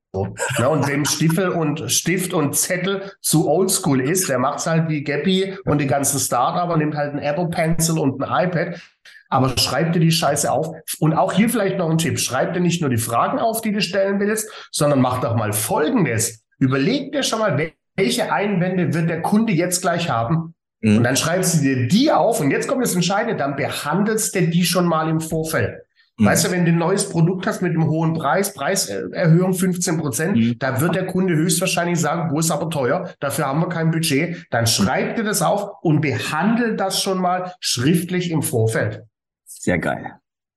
Ja, 0.59 0.67
und 0.67 0.89
wem 0.89 1.05
Stiefel 1.05 1.51
und 1.51 1.91
Stift 1.91 2.35
und 2.35 2.57
Zettel 2.57 3.13
zu 3.21 3.49
oldschool 3.49 4.01
ist, 4.01 4.29
der 4.29 4.41
macht's 4.41 4.67
halt 4.67 4.89
wie 4.89 5.05
Gappy 5.05 5.57
und 5.65 5.81
die 5.81 5.87
ganzen 5.87 6.19
Startup 6.19 6.77
nimmt 6.77 6.97
halt 6.97 7.15
ein 7.15 7.21
Apple 7.21 7.49
Pencil 7.49 7.99
und 7.99 8.21
ein 8.21 8.49
iPad. 8.49 8.81
Aber 9.29 9.57
schreib 9.57 9.93
dir 9.93 10.01
die 10.01 10.11
Scheiße 10.11 10.51
auf. 10.51 10.75
Und 10.99 11.15
auch 11.15 11.33
hier 11.33 11.49
vielleicht 11.49 11.79
noch 11.79 11.89
ein 11.89 11.99
Tipp. 11.99 12.19
Schreib 12.19 12.53
dir 12.55 12.61
nicht 12.61 12.81
nur 12.81 12.91
die 12.91 12.97
Fragen 12.97 13.39
auf, 13.39 13.61
die 13.61 13.71
du 13.71 13.81
stellen 13.81 14.19
willst, 14.19 14.51
sondern 14.73 15.01
mach 15.01 15.21
doch 15.21 15.37
mal 15.37 15.53
Folgendes. 15.53 16.43
Überleg 16.59 17.13
dir 17.13 17.23
schon 17.23 17.39
mal, 17.39 17.73
welche 17.95 18.33
Einwände 18.33 18.93
wird 18.93 19.09
der 19.09 19.23
Kunde 19.23 19.53
jetzt 19.53 19.83
gleich 19.83 20.11
haben? 20.11 20.55
Mhm. 20.81 20.99
Und 20.99 21.05
dann 21.05 21.17
schreibst 21.17 21.57
du 21.57 21.63
dir 21.63 21.89
die 21.89 22.11
auf. 22.11 22.41
Und 22.41 22.51
jetzt 22.51 22.69
kommt 22.69 22.83
das 22.83 22.95
Entscheidende. 22.95 23.37
Dann 23.37 23.57
behandelst 23.57 24.35
du 24.35 24.43
die 24.49 24.65
schon 24.65 24.87
mal 24.87 25.09
im 25.09 25.21
Vorfeld. 25.21 25.79
Mhm. 26.19 26.27
Weißt 26.27 26.47
du, 26.47 26.51
wenn 26.51 26.65
du 26.65 26.73
ein 26.73 26.79
neues 26.79 27.09
Produkt 27.09 27.47
hast 27.47 27.63
mit 27.63 27.73
einem 27.73 27.89
hohen 27.89 28.15
Preis, 28.15 28.53
Preiserhöhung 28.55 29.55
15 29.55 29.99
Prozent, 29.99 30.37
mhm. 30.37 30.59
da 30.59 30.81
wird 30.81 30.95
der 30.95 31.07
Kunde 31.07 31.35
höchstwahrscheinlich 31.35 31.99
sagen, 31.99 32.31
wo 32.31 32.39
ist 32.39 32.51
aber 32.51 32.69
teuer, 32.71 33.13
dafür 33.21 33.47
haben 33.47 33.61
wir 33.61 33.69
kein 33.69 33.91
Budget. 33.91 34.47
Dann 34.51 34.67
schreib 34.67 35.17
dir 35.17 35.25
das 35.25 35.43
auf 35.43 35.71
und 35.83 36.01
behandle 36.01 36.77
das 36.77 37.03
schon 37.03 37.19
mal 37.19 37.55
schriftlich 37.61 38.31
im 38.31 38.43
Vorfeld. 38.43 39.03
Sehr 39.47 39.79
geil. 39.79 40.15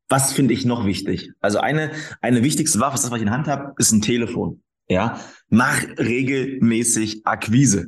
Was 0.10 0.34
finde 0.34 0.54
ich 0.54 0.66
noch 0.66 0.86
wichtig? 0.86 1.32
Also 1.40 1.60
eine, 1.60 1.92
eine 2.22 2.44
wichtigste 2.44 2.80
Waffe, 2.80 2.98
das 2.98 3.10
was 3.10 3.18
ich 3.18 3.22
in 3.22 3.28
der 3.28 3.36
Hand 3.36 3.48
habe, 3.48 3.74
ist 3.78 3.92
ein 3.92 4.02
Telefon. 4.02 4.62
Ja, 4.90 5.20
mach 5.50 5.82
regelmäßig 5.98 7.26
Akquise. 7.26 7.88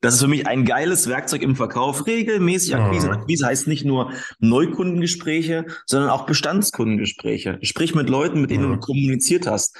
Das 0.00 0.14
ist 0.14 0.20
für 0.20 0.28
mich 0.28 0.46
ein 0.46 0.64
geiles 0.64 1.08
Werkzeug 1.08 1.42
im 1.42 1.56
Verkauf. 1.56 2.06
Regelmäßig 2.06 2.76
Akquise. 2.76 3.08
Mhm. 3.08 3.14
Akquise 3.14 3.46
heißt 3.46 3.66
nicht 3.66 3.84
nur 3.84 4.12
Neukundengespräche, 4.38 5.66
sondern 5.86 6.10
auch 6.10 6.26
Bestandskundengespräche. 6.26 7.58
Sprich 7.62 7.94
mit 7.94 8.10
Leuten, 8.10 8.40
mit 8.40 8.50
denen 8.50 8.68
mhm. 8.68 8.74
du 8.74 8.80
kommuniziert 8.80 9.46
hast. 9.46 9.76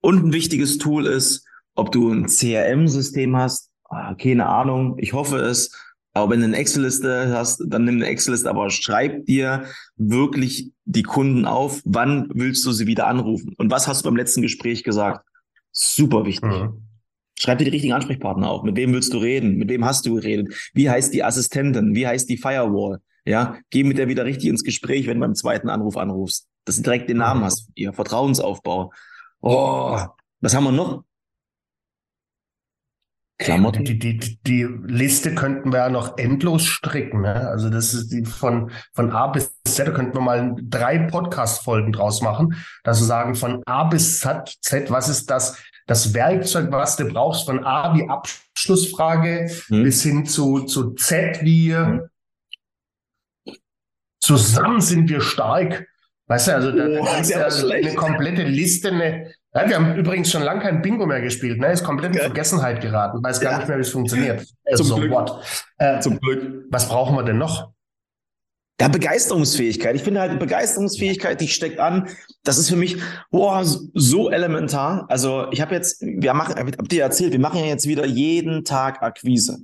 Und 0.00 0.24
ein 0.24 0.32
wichtiges 0.32 0.78
Tool 0.78 1.06
ist, 1.06 1.46
ob 1.74 1.92
du 1.92 2.10
ein 2.10 2.26
CRM-System 2.26 3.36
hast. 3.36 3.70
Ah, 3.88 4.14
keine 4.14 4.46
Ahnung. 4.46 4.96
Ich 4.98 5.12
hoffe 5.12 5.36
es. 5.36 5.70
Aber 6.14 6.30
wenn 6.30 6.40
du 6.40 6.46
eine 6.46 6.56
Excel-Liste 6.56 7.32
hast, 7.32 7.62
dann 7.66 7.84
nimm 7.84 7.96
eine 7.96 8.06
Excel-Liste, 8.06 8.50
aber 8.50 8.68
schreib 8.68 9.24
dir 9.24 9.64
wirklich 9.96 10.72
die 10.84 11.02
Kunden 11.02 11.46
auf. 11.46 11.80
Wann 11.84 12.28
willst 12.34 12.64
du 12.66 12.72
sie 12.72 12.86
wieder 12.86 13.06
anrufen? 13.06 13.54
Und 13.56 13.70
was 13.70 13.88
hast 13.88 14.02
du 14.02 14.08
beim 14.08 14.16
letzten 14.16 14.42
Gespräch 14.42 14.84
gesagt? 14.84 15.26
Super 15.70 16.26
wichtig. 16.26 16.50
Mhm. 16.50 16.82
Schreib 17.42 17.58
dir 17.58 17.64
die 17.64 17.72
richtigen 17.72 17.92
Ansprechpartner 17.92 18.48
auf. 18.48 18.62
Mit 18.62 18.76
wem 18.76 18.92
willst 18.92 19.12
du 19.12 19.18
reden? 19.18 19.56
Mit 19.56 19.68
wem 19.68 19.84
hast 19.84 20.06
du 20.06 20.14
geredet? 20.14 20.70
Wie 20.74 20.88
heißt 20.88 21.12
die 21.12 21.24
Assistentin? 21.24 21.92
Wie 21.92 22.06
heißt 22.06 22.28
die 22.28 22.36
Firewall? 22.36 23.00
Ja, 23.24 23.58
geh 23.70 23.82
mit 23.82 23.98
der 23.98 24.06
wieder 24.06 24.24
richtig 24.24 24.48
ins 24.48 24.62
Gespräch, 24.62 25.08
wenn 25.08 25.16
du 25.16 25.22
beim 25.22 25.34
zweiten 25.34 25.68
Anruf 25.68 25.96
anrufst. 25.96 26.46
Dass 26.64 26.76
du 26.76 26.82
direkt 26.82 27.10
den 27.10 27.16
Namen 27.16 27.42
hast. 27.42 27.68
Ihr 27.74 27.92
Vertrauensaufbau. 27.92 28.92
Oh, 29.40 29.98
was 30.40 30.54
haben 30.54 30.62
wir 30.62 30.70
noch? 30.70 31.02
Klamotten. 33.38 33.84
Die, 33.84 33.98
die, 33.98 34.38
die, 34.46 34.62
Liste 34.62 35.34
könnten 35.34 35.72
wir 35.72 35.80
ja 35.80 35.88
noch 35.88 36.18
endlos 36.18 36.64
stricken. 36.64 37.22
Ne? 37.22 37.48
Also 37.48 37.70
das 37.70 37.92
ist 37.92 38.12
die 38.12 38.24
von, 38.24 38.70
von 38.92 39.10
A 39.10 39.26
bis 39.26 39.52
Z, 39.64 39.88
da 39.88 39.90
könnten 39.90 40.14
wir 40.14 40.20
mal 40.20 40.54
drei 40.62 40.98
Podcast-Folgen 40.98 41.90
draus 41.90 42.22
machen. 42.22 42.54
dass 42.84 43.00
wir 43.00 43.06
sagen, 43.06 43.34
von 43.34 43.64
A 43.66 43.82
bis 43.82 44.20
Z, 44.20 44.90
was 44.90 45.08
ist 45.08 45.28
das 45.28 45.60
das 45.92 46.14
Werkzeug, 46.14 46.68
was 46.70 46.96
du 46.96 47.04
brauchst, 47.04 47.44
von 47.44 47.64
A 47.64 47.94
wie 47.94 48.08
Abschlussfrage 48.08 49.50
hm. 49.66 49.82
bis 49.82 50.02
hin 50.02 50.24
zu, 50.24 50.60
zu 50.60 50.94
Z 50.94 51.42
wie 51.42 51.74
hm. 51.74 52.08
zusammen 54.18 54.80
sind 54.80 55.10
wir 55.10 55.20
stark. 55.20 55.86
Weißt 56.28 56.48
du, 56.48 56.54
also 56.54 56.72
da, 56.72 56.86
oh, 56.86 57.04
da 57.04 57.18
ist 57.18 57.30
ja 57.30 57.46
eine 57.46 57.94
komplette 57.94 58.42
Liste, 58.42 58.88
eine, 58.88 59.34
ja, 59.54 59.68
wir 59.68 59.76
haben 59.76 59.94
übrigens 59.96 60.30
schon 60.30 60.42
lange 60.42 60.62
kein 60.62 60.80
Bingo 60.80 61.04
mehr 61.04 61.20
gespielt, 61.20 61.58
ne? 61.60 61.72
Ist 61.72 61.84
komplett 61.84 62.12
in 62.12 62.18
ja. 62.18 62.24
Vergessenheit 62.24 62.80
geraten, 62.80 63.22
weiß 63.22 63.40
gar 63.40 63.52
ja. 63.52 63.58
nicht 63.58 63.68
mehr, 63.68 63.76
wie 63.76 63.82
es 63.82 63.90
funktioniert. 63.90 64.46
Zum, 64.74 64.86
so, 64.86 64.96
Glück. 64.96 65.12
Äh, 65.76 66.00
Zum 66.00 66.18
Glück. 66.20 66.64
Was 66.70 66.88
brauchen 66.88 67.16
wir 67.16 67.22
denn 67.22 67.36
noch? 67.36 67.74
Ja, 68.82 68.88
Begeisterungsfähigkeit. 68.88 69.94
Ich 69.94 70.02
finde 70.02 70.18
halt, 70.18 70.40
Begeisterungsfähigkeit, 70.40 71.40
die 71.40 71.46
steckt 71.46 71.78
an. 71.78 72.08
Das 72.42 72.58
ist 72.58 72.68
für 72.68 72.74
mich 72.74 72.96
boah, 73.30 73.64
so 73.94 74.28
elementar. 74.28 75.06
Also 75.08 75.46
ich 75.52 75.60
habe 75.60 75.72
jetzt, 75.72 76.00
wir 76.00 76.34
machen, 76.34 76.56
hab 76.56 76.88
dir 76.88 77.04
erzählt, 77.04 77.30
wir 77.30 77.38
machen 77.38 77.60
ja 77.60 77.66
jetzt 77.66 77.86
wieder 77.86 78.04
jeden 78.04 78.64
Tag 78.64 79.00
Akquise. 79.00 79.60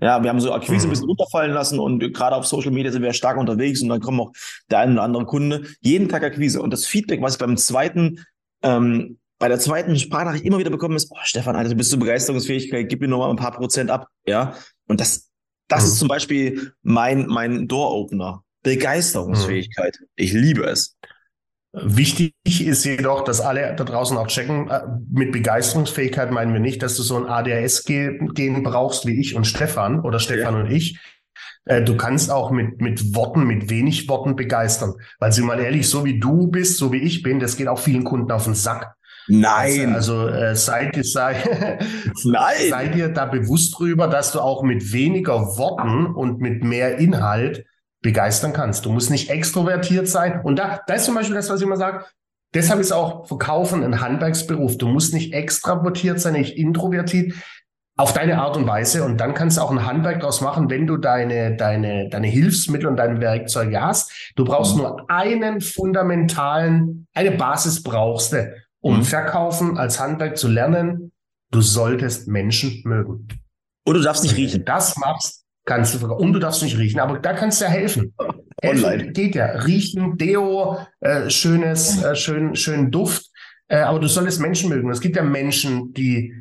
Ja, 0.00 0.22
wir 0.22 0.30
haben 0.30 0.38
so 0.38 0.52
Akquise 0.52 0.86
ein 0.86 0.90
bisschen 0.90 1.06
mhm. 1.06 1.10
runterfallen 1.10 1.50
lassen 1.50 1.80
und 1.80 1.98
gerade 2.14 2.36
auf 2.36 2.46
Social 2.46 2.70
Media 2.70 2.92
sind 2.92 3.02
wir 3.02 3.12
stark 3.12 3.38
unterwegs 3.38 3.82
und 3.82 3.88
dann 3.88 3.98
kommen 3.98 4.20
auch 4.20 4.30
der 4.70 4.78
ein 4.78 4.92
oder 4.92 5.02
andere 5.02 5.26
Kunde. 5.26 5.64
Jeden 5.80 6.08
Tag 6.08 6.22
Akquise. 6.22 6.62
Und 6.62 6.72
das 6.72 6.86
Feedback, 6.86 7.20
was 7.22 7.32
ich 7.32 7.38
beim 7.40 7.56
zweiten, 7.56 8.24
ähm, 8.62 9.18
bei 9.40 9.48
der 9.48 9.58
zweiten 9.58 9.98
Sprachnachricht 9.98 10.44
immer 10.44 10.58
wieder 10.58 10.70
bekommen 10.70 10.94
ist, 10.94 11.10
oh, 11.10 11.18
Stefan, 11.24 11.56
Alter, 11.56 11.70
du 11.70 11.74
bist 11.74 11.90
so 11.90 11.98
Begeisterungsfähigkeit, 11.98 12.88
gib 12.88 13.00
mir 13.00 13.08
noch 13.08 13.18
mal 13.18 13.30
ein 13.30 13.36
paar 13.36 13.50
Prozent 13.50 13.90
ab. 13.90 14.06
Ja. 14.26 14.54
Und 14.86 15.00
das, 15.00 15.28
das 15.66 15.82
mhm. 15.82 15.88
ist 15.88 15.98
zum 15.98 16.06
Beispiel 16.06 16.72
mein, 16.82 17.26
mein 17.26 17.66
Door-Opener. 17.66 18.44
Begeisterungsfähigkeit. 18.62 19.96
Mhm. 20.00 20.06
Ich 20.16 20.32
liebe 20.32 20.64
es. 20.64 20.96
Wichtig 21.72 22.34
ist 22.44 22.84
jedoch, 22.84 23.22
dass 23.22 23.40
alle 23.40 23.76
da 23.76 23.84
draußen 23.84 24.16
auch 24.16 24.26
checken, 24.26 24.68
äh, 24.68 24.80
mit 25.08 25.30
Begeisterungsfähigkeit 25.30 26.32
meinen 26.32 26.52
wir 26.52 26.60
nicht, 26.60 26.82
dass 26.82 26.96
du 26.96 27.02
so 27.02 27.16
ein 27.16 27.26
ADHS-Gen 27.26 28.62
brauchst 28.64 29.06
wie 29.06 29.20
ich 29.20 29.36
und 29.36 29.46
Stefan 29.46 30.00
oder 30.00 30.18
Stefan 30.18 30.54
ja. 30.54 30.60
und 30.62 30.70
ich. 30.70 30.98
Äh, 31.66 31.82
du 31.82 31.96
kannst 31.96 32.32
auch 32.32 32.50
mit, 32.50 32.80
mit 32.80 33.14
Worten, 33.14 33.44
mit 33.44 33.70
wenig 33.70 34.08
Worten 34.08 34.34
begeistern. 34.34 34.94
Weil 35.20 35.30
sie 35.30 35.42
mal 35.42 35.60
ehrlich, 35.60 35.88
so 35.88 36.04
wie 36.04 36.18
du 36.18 36.48
bist, 36.48 36.76
so 36.76 36.92
wie 36.92 36.98
ich 37.02 37.22
bin, 37.22 37.38
das 37.38 37.56
geht 37.56 37.68
auch 37.68 37.78
vielen 37.78 38.02
Kunden 38.02 38.32
auf 38.32 38.44
den 38.44 38.54
Sack. 38.54 38.96
Nein. 39.28 39.94
Also, 39.94 40.22
also 40.22 40.28
äh, 40.28 40.56
seid, 40.56 41.04
sei, 41.04 41.78
Nein. 42.24 42.56
sei 42.68 42.88
dir 42.88 43.10
da 43.10 43.26
bewusst 43.26 43.78
drüber, 43.78 44.08
dass 44.08 44.32
du 44.32 44.40
auch 44.40 44.64
mit 44.64 44.92
weniger 44.92 45.56
Worten 45.56 46.06
und 46.06 46.40
mit 46.40 46.64
mehr 46.64 46.98
Inhalt 46.98 47.64
begeistern 48.02 48.52
kannst. 48.52 48.86
Du 48.86 48.92
musst 48.92 49.10
nicht 49.10 49.30
extrovertiert 49.30 50.08
sein. 50.08 50.40
Und 50.42 50.58
da, 50.58 50.80
da 50.86 50.94
ist 50.94 51.04
zum 51.04 51.14
Beispiel 51.14 51.36
das, 51.36 51.50
was 51.50 51.60
ich 51.60 51.66
immer 51.66 51.76
sage. 51.76 52.04
Deshalb 52.54 52.80
ist 52.80 52.92
auch 52.92 53.26
Verkaufen 53.28 53.84
ein 53.84 54.00
Handwerksberuf. 54.00 54.76
Du 54.76 54.88
musst 54.88 55.14
nicht 55.14 55.32
extravertiert 55.32 56.20
sein, 56.20 56.32
nicht 56.32 56.56
introvertiert 56.56 57.34
auf 57.96 58.12
deine 58.12 58.40
Art 58.40 58.56
und 58.56 58.66
Weise. 58.66 59.04
Und 59.04 59.18
dann 59.18 59.34
kannst 59.34 59.58
du 59.58 59.62
auch 59.62 59.70
ein 59.70 59.86
Handwerk 59.86 60.20
daraus 60.20 60.40
machen, 60.40 60.70
wenn 60.70 60.86
du 60.86 60.96
deine, 60.96 61.54
deine, 61.56 62.08
deine 62.08 62.26
Hilfsmittel 62.26 62.88
und 62.88 62.96
deine 62.96 63.20
Werkzeuge 63.20 63.80
hast. 63.80 64.32
Du 64.36 64.44
brauchst 64.44 64.74
mhm. 64.74 64.82
nur 64.82 65.10
einen 65.10 65.60
fundamentalen, 65.60 67.06
eine 67.14 67.32
Basis 67.32 67.82
brauchst 67.82 68.32
du, 68.32 68.52
um 68.80 68.98
mhm. 68.98 69.02
Verkaufen 69.04 69.78
als 69.78 70.00
Handwerk 70.00 70.38
zu 70.38 70.48
lernen. 70.48 71.12
Du 71.52 71.60
solltest 71.60 72.26
Menschen 72.26 72.80
mögen. 72.84 73.28
Und 73.84 73.94
du 73.94 74.00
darfst 74.00 74.22
nicht 74.22 74.36
riechen. 74.36 74.64
Das 74.64 74.96
machst, 74.96 75.39
kannst 75.64 76.00
du 76.00 76.06
und 76.06 76.32
du 76.32 76.38
darfst 76.38 76.62
nicht 76.62 76.78
riechen, 76.78 77.00
aber 77.00 77.18
da 77.18 77.32
kannst 77.32 77.60
du 77.60 77.64
ja 77.64 77.70
helfen. 77.70 78.14
Online. 78.62 79.12
geht 79.12 79.34
ja. 79.34 79.46
Riechen, 79.46 80.16
Deo, 80.18 80.78
äh, 81.00 81.30
schönes, 81.30 82.02
äh, 82.02 82.14
schön, 82.14 82.54
schön 82.56 82.90
Duft. 82.90 83.26
Äh, 83.68 83.78
aber 83.78 84.00
du 84.00 84.08
solltest 84.08 84.40
Menschen 84.40 84.68
mögen. 84.68 84.90
Es 84.90 85.00
gibt 85.00 85.16
ja 85.16 85.22
Menschen, 85.22 85.94
die, 85.94 86.34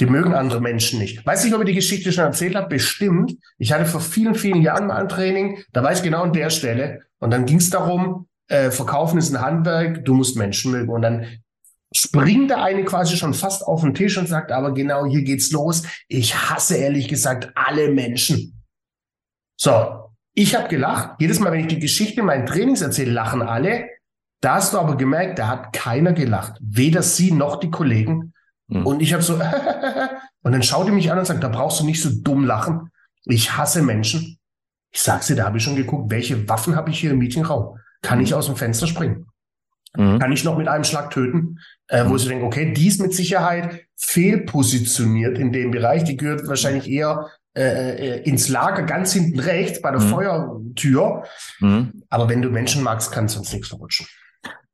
die 0.00 0.06
mögen 0.06 0.34
andere 0.34 0.60
Menschen 0.60 0.98
nicht. 0.98 1.24
Weiß 1.24 1.44
nicht, 1.44 1.54
ob 1.54 1.60
ich 1.60 1.68
die 1.68 1.74
Geschichte 1.74 2.12
schon 2.12 2.24
erzählt 2.24 2.56
habe. 2.56 2.68
Bestimmt. 2.68 3.34
Ich 3.58 3.72
hatte 3.72 3.86
vor 3.86 4.00
vielen, 4.00 4.34
vielen 4.34 4.62
Jahren 4.62 4.88
mal 4.88 4.96
ein 4.96 5.08
Training. 5.08 5.62
Da 5.72 5.82
war 5.82 5.92
ich 5.92 6.02
genau 6.02 6.22
an 6.22 6.32
der 6.32 6.50
Stelle. 6.50 7.00
Und 7.20 7.30
dann 7.30 7.46
ging 7.46 7.58
es 7.58 7.70
darum, 7.70 8.26
äh, 8.48 8.70
Verkaufen 8.70 9.18
ist 9.18 9.32
ein 9.32 9.40
Handwerk. 9.40 10.04
Du 10.04 10.14
musst 10.14 10.36
Menschen 10.36 10.72
mögen. 10.72 10.90
Und 10.90 11.02
dann 11.02 11.26
springt 11.94 12.50
der 12.50 12.62
eine 12.62 12.84
quasi 12.84 13.16
schon 13.16 13.34
fast 13.34 13.62
auf 13.64 13.82
den 13.82 13.94
Tisch 13.94 14.18
und 14.18 14.28
sagt, 14.28 14.50
aber 14.50 14.74
genau 14.74 15.06
hier 15.06 15.22
geht's 15.22 15.52
los. 15.52 15.84
Ich 16.08 16.34
hasse 16.34 16.76
ehrlich 16.76 17.06
gesagt 17.06 17.52
alle 17.54 17.90
Menschen. 17.90 18.61
So, 19.64 20.08
ich 20.34 20.56
habe 20.56 20.66
gelacht. 20.66 21.20
Jedes 21.20 21.38
Mal, 21.38 21.52
wenn 21.52 21.60
ich 21.60 21.68
die 21.68 21.78
Geschichte 21.78 22.18
in 22.18 22.26
meinen 22.26 22.46
Trainings 22.46 22.80
erzähle, 22.80 23.12
lachen 23.12 23.42
alle. 23.42 23.90
Da 24.40 24.56
hast 24.56 24.74
du 24.74 24.78
aber 24.78 24.96
gemerkt, 24.96 25.38
da 25.38 25.46
hat 25.46 25.72
keiner 25.72 26.12
gelacht. 26.12 26.58
Weder 26.60 27.00
sie 27.00 27.30
noch 27.30 27.60
die 27.60 27.70
Kollegen. 27.70 28.34
Mhm. 28.66 28.84
Und 28.84 29.00
ich 29.00 29.12
habe 29.12 29.22
so, 29.22 29.34
und 30.42 30.50
dann 30.50 30.64
schaut 30.64 30.88
die 30.88 30.90
mich 30.90 31.12
an 31.12 31.18
und 31.20 31.26
sagt, 31.26 31.44
da 31.44 31.48
brauchst 31.48 31.78
du 31.78 31.86
nicht 31.86 32.02
so 32.02 32.10
dumm 32.12 32.44
lachen. 32.44 32.90
Ich 33.24 33.56
hasse 33.56 33.82
Menschen. 33.82 34.40
Ich 34.90 35.00
sag's 35.00 35.28
dir, 35.28 35.36
da 35.36 35.44
habe 35.44 35.58
ich 35.58 35.62
schon 35.62 35.76
geguckt, 35.76 36.10
welche 36.10 36.48
Waffen 36.48 36.74
habe 36.74 36.90
ich 36.90 36.98
hier 36.98 37.12
im 37.12 37.18
Meetingraum? 37.18 37.78
Kann 38.02 38.20
ich 38.20 38.34
aus 38.34 38.46
dem 38.46 38.56
Fenster 38.56 38.88
springen? 38.88 39.26
Mhm. 39.96 40.18
Kann 40.18 40.32
ich 40.32 40.42
noch 40.42 40.58
mit 40.58 40.66
einem 40.66 40.82
Schlag 40.82 41.12
töten? 41.12 41.60
Äh, 41.86 42.06
wo 42.06 42.10
mhm. 42.10 42.16
ich 42.16 42.26
denke, 42.26 42.46
okay, 42.46 42.72
die 42.72 42.88
ist 42.88 43.00
mit 43.00 43.14
Sicherheit 43.14 43.86
fehlpositioniert 43.94 45.38
in 45.38 45.52
dem 45.52 45.70
Bereich. 45.70 46.02
Die 46.02 46.16
gehört 46.16 46.48
wahrscheinlich 46.48 46.90
eher 46.90 47.30
äh, 47.54 48.16
äh, 48.16 48.22
ins 48.22 48.48
Lager 48.48 48.82
ganz 48.82 49.12
hinten 49.12 49.38
rechts 49.38 49.82
bei 49.82 49.90
der 49.90 50.00
mhm. 50.00 50.08
Feuertür. 50.08 51.24
Mhm. 51.60 52.02
Aber 52.08 52.28
wenn 52.28 52.40
du 52.40 52.50
Menschen 52.50 52.82
magst, 52.82 53.12
kannst 53.12 53.34
du 53.34 53.40
uns 53.40 53.52
nichts 53.52 53.68
verrutschen. 53.68 54.06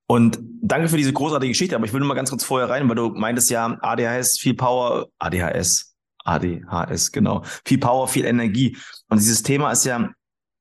Und 0.06 0.38
danke 0.62 0.88
für 0.88 0.96
diese 0.96 1.12
großartige 1.12 1.50
Geschichte, 1.50 1.76
aber 1.76 1.84
ich 1.84 1.92
will 1.92 2.00
nur 2.00 2.08
mal 2.08 2.14
ganz 2.14 2.30
kurz 2.30 2.44
vorher 2.44 2.70
rein, 2.70 2.88
weil 2.88 2.96
du 2.96 3.10
meintest 3.10 3.50
ja, 3.50 3.76
ADHS, 3.82 4.38
viel 4.38 4.54
Power, 4.54 5.08
ADHS, 5.18 5.96
ADHS, 6.24 7.12
genau, 7.12 7.42
viel 7.64 7.78
Power, 7.78 8.08
viel 8.08 8.24
Energie. 8.24 8.76
Und 9.10 9.18
dieses 9.18 9.42
Thema 9.42 9.70
ist 9.70 9.84
ja, 9.84 10.10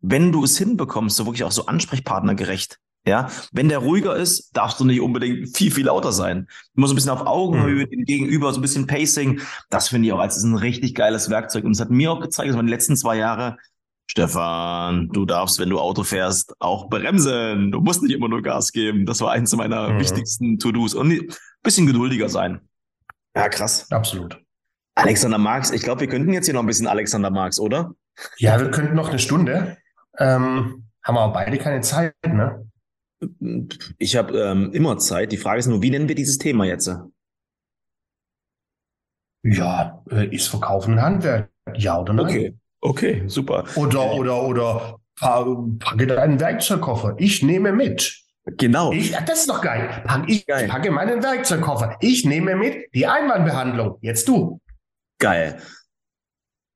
wenn 0.01 0.31
du 0.31 0.43
es 0.43 0.57
hinbekommst, 0.57 1.15
so 1.15 1.25
wirklich 1.25 1.43
auch 1.43 1.51
so 1.51 1.65
ansprechpartnergerecht 1.65 2.79
ja, 3.07 3.29
wenn 3.51 3.69
der 3.69 3.79
ruhiger 3.79 4.15
ist, 4.15 4.55
darfst 4.55 4.79
du 4.79 4.85
nicht 4.85 5.01
unbedingt 5.01 5.55
viel, 5.55 5.71
viel 5.71 5.85
lauter 5.85 6.11
sein. 6.11 6.47
Immer 6.75 6.87
so 6.87 6.93
ein 6.93 6.95
bisschen 6.95 7.11
auf 7.11 7.25
Augenhöhe 7.25 7.85
mhm. 7.85 8.05
gegenüber, 8.05 8.51
so 8.51 8.59
ein 8.59 8.61
bisschen 8.61 8.85
Pacing. 8.85 9.39
Das 9.69 9.87
finde 9.89 10.07
ich 10.07 10.13
auch 10.13 10.19
als 10.19 10.43
ein 10.43 10.55
richtig 10.55 10.93
geiles 10.93 11.29
Werkzeug. 11.29 11.63
Und 11.63 11.71
es 11.71 11.79
hat 11.79 11.89
mir 11.89 12.11
auch 12.11 12.19
gezeigt, 12.19 12.49
dass 12.49 12.55
man 12.55 12.67
die 12.67 12.73
letzten 12.73 12.97
zwei 12.97 13.15
Jahre, 13.15 13.57
Stefan, 14.07 15.09
du 15.09 15.25
darfst, 15.25 15.59
wenn 15.59 15.69
du 15.69 15.79
Auto 15.79 16.03
fährst, 16.03 16.53
auch 16.59 16.89
bremsen. 16.89 17.71
Du 17.71 17.81
musst 17.81 18.03
nicht 18.03 18.13
immer 18.13 18.29
nur 18.29 18.41
Gas 18.41 18.71
geben. 18.71 19.05
Das 19.05 19.21
war 19.21 19.31
eins 19.31 19.55
meiner 19.55 19.89
mhm. 19.89 19.99
wichtigsten 19.99 20.59
To-Dos. 20.59 20.93
Und 20.93 21.11
ein 21.11 21.27
bisschen 21.63 21.87
geduldiger 21.87 22.29
sein. 22.29 22.61
Ja, 23.35 23.49
krass. 23.49 23.89
Absolut. 23.91 24.41
Alexander 24.95 25.37
Marx, 25.37 25.71
ich 25.71 25.83
glaube, 25.83 26.01
wir 26.01 26.07
könnten 26.07 26.33
jetzt 26.33 26.45
hier 26.45 26.55
noch 26.55 26.63
ein 26.63 26.67
bisschen 26.67 26.87
Alexander 26.87 27.29
Marx, 27.29 27.59
oder? 27.59 27.91
Ja, 28.37 28.59
wir 28.59 28.71
könnten 28.71 28.95
noch 28.95 29.09
eine 29.09 29.19
Stunde. 29.19 29.77
Ähm, 30.17 30.87
haben 31.03 31.17
aber 31.17 31.33
beide 31.33 31.57
keine 31.57 31.81
Zeit, 31.81 32.15
ne? 32.25 32.67
Ich 33.97 34.15
habe 34.15 34.37
ähm, 34.39 34.71
immer 34.73 34.97
Zeit. 34.97 35.31
Die 35.31 35.37
Frage 35.37 35.59
ist 35.59 35.67
nur, 35.67 35.81
wie 35.81 35.89
nennen 35.89 36.07
wir 36.07 36.15
dieses 36.15 36.37
Thema 36.37 36.65
jetzt? 36.65 36.91
Ja, 39.43 40.03
äh, 40.11 40.27
ist 40.35 40.47
Verkaufen 40.49 40.95
ein 40.95 41.01
Handwerk? 41.01 41.49
Ja 41.75 41.99
oder 41.99 42.13
nein? 42.13 42.25
Okay, 42.25 42.57
okay, 42.81 43.23
super. 43.27 43.65
Oder, 43.75 44.13
oder, 44.13 44.43
oder 44.43 44.99
packe 45.19 46.07
deinen 46.07 46.39
Werkzeugkoffer. 46.39 47.15
Ich 47.17 47.41
nehme 47.41 47.71
mit. 47.71 48.23
Genau. 48.45 48.91
Ich, 48.91 49.11
das 49.11 49.41
ist 49.41 49.49
doch 49.49 49.61
geil. 49.61 50.03
Ich 50.27 50.45
geil. 50.45 50.67
packe 50.67 50.91
meinen 50.91 51.21
Werkzeugkoffer. 51.21 51.97
Ich 51.99 52.23
nehme 52.23 52.55
mit 52.55 52.93
die 52.93 53.05
Einwandbehandlung. 53.05 53.97
Jetzt 54.01 54.27
du. 54.27 54.61
Geil. 55.19 55.59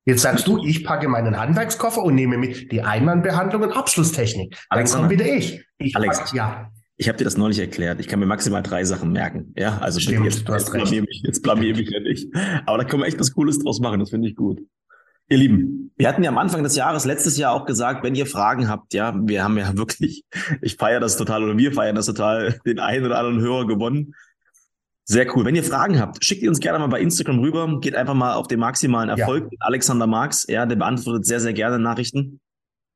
Jetzt 0.06 0.24
sagst 0.24 0.48
du, 0.48 0.64
ich 0.64 0.84
packe 0.84 1.08
meinen 1.08 1.40
Handwerkskoffer 1.40 2.02
und 2.02 2.16
nehme 2.16 2.38
mit 2.38 2.72
die 2.72 2.82
Einwandbehandlung 2.82 3.62
und 3.62 3.72
Abschlusstechnik. 3.72 4.58
Dann 4.70 4.86
kommt 4.86 5.10
wieder 5.10 5.26
ich. 5.26 5.64
ich 5.78 5.96
Alex, 5.96 6.20
pack, 6.20 6.34
ja. 6.34 6.72
Ich 6.98 7.08
habe 7.08 7.18
dir 7.18 7.24
das 7.24 7.38
neulich 7.38 7.60
erklärt. 7.60 8.00
Ich 8.00 8.08
kann 8.08 8.20
mir 8.20 8.26
maximal 8.26 8.62
drei 8.62 8.84
Sachen 8.84 9.12
merken. 9.12 9.54
Ja, 9.58 9.78
also 9.80 10.00
Stimmt, 10.00 10.26
jetzt, 10.26 10.48
du 10.48 10.54
hast 10.54 10.68
jetzt 10.68 10.74
blamier 10.74 11.02
mich, 11.02 11.22
jetzt 11.26 11.42
blamier 11.42 11.76
mich 11.76 11.90
ja 11.90 12.00
nicht. 12.00 12.28
Aber 12.66 12.78
da 12.78 12.84
können 12.84 13.02
wir 13.02 13.08
echt 13.08 13.20
was 13.20 13.34
Cooles 13.34 13.60
draus 13.60 13.80
machen. 13.80 14.00
Das 14.00 14.12
finde 14.12 14.28
ich 14.28 14.36
gut. 14.36 14.62
Ihr 15.28 15.38
Lieben, 15.38 15.92
wir 15.98 16.08
hatten 16.08 16.24
ja 16.24 16.30
am 16.30 16.38
Anfang 16.38 16.62
des 16.62 16.76
Jahres, 16.76 17.06
letztes 17.06 17.38
Jahr 17.38 17.54
auch 17.54 17.66
gesagt, 17.66 18.04
wenn 18.04 18.16
ihr 18.16 18.26
Fragen 18.26 18.68
habt, 18.68 18.94
ja, 18.94 19.16
wir 19.16 19.44
haben 19.44 19.58
ja 19.58 19.72
wirklich, 19.78 20.26
ich 20.62 20.76
feiere 20.76 21.00
das 21.00 21.16
total 21.18 21.44
oder 21.44 21.58
wir 21.58 21.72
feiern 21.74 21.96
das 21.96 22.08
total, 22.08 22.60
den 22.66 22.80
einen 22.80 23.06
oder 23.06 23.18
anderen 23.18 23.40
Hörer 23.40 23.66
gewonnen. 23.66 24.14
Sehr 25.06 25.36
cool. 25.36 25.46
Wenn 25.46 25.56
ihr 25.56 25.64
Fragen 25.64 26.00
habt, 26.00 26.24
schickt 26.24 26.44
ihr 26.44 26.50
uns 26.50 26.60
gerne 26.60 26.80
mal 26.80 26.88
bei 26.88 27.02
Instagram 27.02 27.40
rüber. 27.40 27.80
Geht 27.82 27.96
einfach 27.96 28.14
mal 28.14 28.34
auf 28.34 28.48
den 28.48 28.60
maximalen 28.60 29.10
Erfolg. 29.10 29.52
Ja. 29.52 29.58
Alexander 29.62 30.08
Marx, 30.08 30.46
ja, 30.48 30.66
der 30.66 30.76
beantwortet 30.76 31.26
sehr, 31.26 31.40
sehr 31.40 31.54
gerne 31.54 31.80
Nachrichten. 31.80 32.40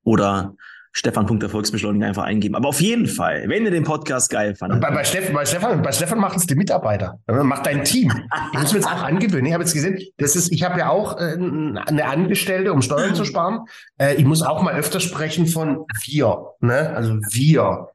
Oder 0.04 0.54
Stefan.erfolgsbeschleuniger 0.96 2.06
einfach 2.06 2.24
eingeben. 2.24 2.54
Aber 2.54 2.70
auf 2.70 2.80
jeden 2.80 3.06
Fall, 3.06 3.44
wenn 3.48 3.66
ihr 3.66 3.70
den 3.70 3.84
Podcast 3.84 4.30
geil 4.30 4.54
fandet. 4.54 4.80
Bei, 4.80 4.90
bei, 4.90 5.04
Steff, 5.04 5.30
bei 5.30 5.44
Stefan, 5.44 5.82
bei 5.82 5.92
Stefan 5.92 6.18
machen 6.18 6.38
es 6.38 6.46
die 6.46 6.54
Mitarbeiter. 6.54 7.20
Macht 7.26 7.66
dein 7.66 7.84
Team. 7.84 8.10
Ich 8.54 8.58
muss 8.58 8.72
mir 8.72 8.78
jetzt 8.78 8.88
auch 8.88 9.02
angewöhnen. 9.02 9.44
Ich 9.44 9.52
habe 9.52 9.62
jetzt 9.62 9.74
gesehen, 9.74 9.98
das 10.16 10.36
ist, 10.36 10.50
ich 10.50 10.62
habe 10.62 10.78
ja 10.78 10.88
auch 10.88 11.18
äh, 11.18 11.34
eine 11.34 12.06
Angestellte, 12.06 12.72
um 12.72 12.80
Steuern 12.80 13.14
zu 13.14 13.26
sparen. 13.26 13.66
Äh, 13.98 14.14
ich 14.14 14.24
muss 14.24 14.40
auch 14.40 14.62
mal 14.62 14.74
öfter 14.74 15.00
sprechen 15.00 15.46
von 15.46 15.84
wir. 16.06 16.54
Ne? 16.60 16.90
Also 16.96 17.18
wir. 17.30 17.88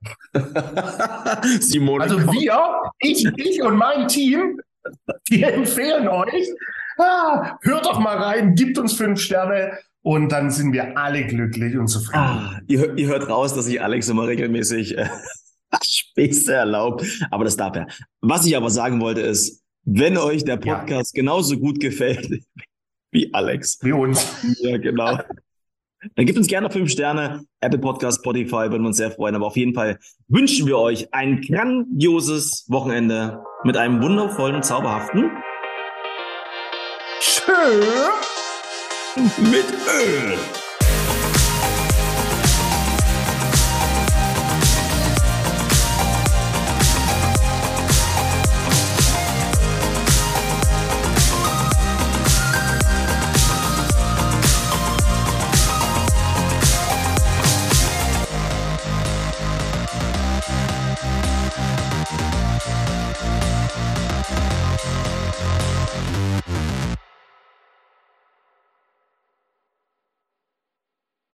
Simone. 1.60 2.04
Also 2.04 2.20
wir, 2.32 2.62
ich, 3.00 3.26
ich 3.36 3.64
und 3.64 3.78
mein 3.78 4.08
Team, 4.10 4.62
wir 5.28 5.54
empfehlen 5.56 6.08
euch. 6.08 6.50
Ah, 7.00 7.58
hört 7.64 7.86
doch 7.86 8.00
mal 8.00 8.18
rein, 8.18 8.54
gibt 8.54 8.78
uns 8.78 8.94
fünf 8.94 9.20
Sterne. 9.20 9.80
Und 10.04 10.32
dann 10.32 10.50
sind 10.50 10.74
wir 10.74 10.98
alle 10.98 11.26
glücklich 11.26 11.78
und 11.78 11.88
zufrieden. 11.88 12.20
Ah, 12.20 12.60
ihr, 12.68 12.98
ihr, 12.98 13.08
hört 13.08 13.30
raus, 13.30 13.54
dass 13.54 13.68
ich 13.68 13.82
Alex 13.82 14.10
immer 14.10 14.28
regelmäßig 14.28 14.98
äh, 14.98 15.08
Späße 15.84 16.54
erlaubt. 16.54 17.06
Aber 17.30 17.44
das 17.44 17.56
darf 17.56 17.76
er. 17.76 17.88
Was 18.22 18.46
ich 18.46 18.58
aber 18.58 18.70
sagen 18.72 19.00
wollte 19.00 19.22
ist, 19.22 19.62
wenn 19.84 20.18
euch 20.18 20.44
der 20.44 20.58
Podcast 20.58 21.16
ja. 21.16 21.22
genauso 21.22 21.58
gut 21.58 21.80
gefällt 21.80 22.28
wie 23.12 23.32
Alex. 23.34 23.78
Wie 23.82 23.92
uns. 23.92 24.26
Ja, 24.62 24.78
genau. 24.78 25.20
Dann 26.16 26.26
gebt 26.26 26.38
uns 26.38 26.48
gerne 26.48 26.72
fünf 26.72 26.90
Sterne. 26.90 27.44
Apple 27.60 27.78
Podcast, 27.78 28.22
Spotify 28.22 28.72
würden 28.72 28.82
wir 28.82 28.88
uns 28.88 28.98
sehr 28.98 29.12
freuen. 29.12 29.36
Aber 29.36 29.46
auf 29.46 29.58
jeden 29.58 29.76
Fall 29.76 30.00
wünschen 30.28 30.66
wir 30.66 30.80
euch 30.80 31.14
ein 31.14 31.42
grandioses 31.42 32.66
Wochenende 32.70 33.44
mit 33.64 33.78
einem 33.78 34.02
wundervollen, 34.02 34.64
zauberhaften. 34.64 35.30
Schön 37.20 38.31
mit 39.16 39.66
Öl. 39.88 40.61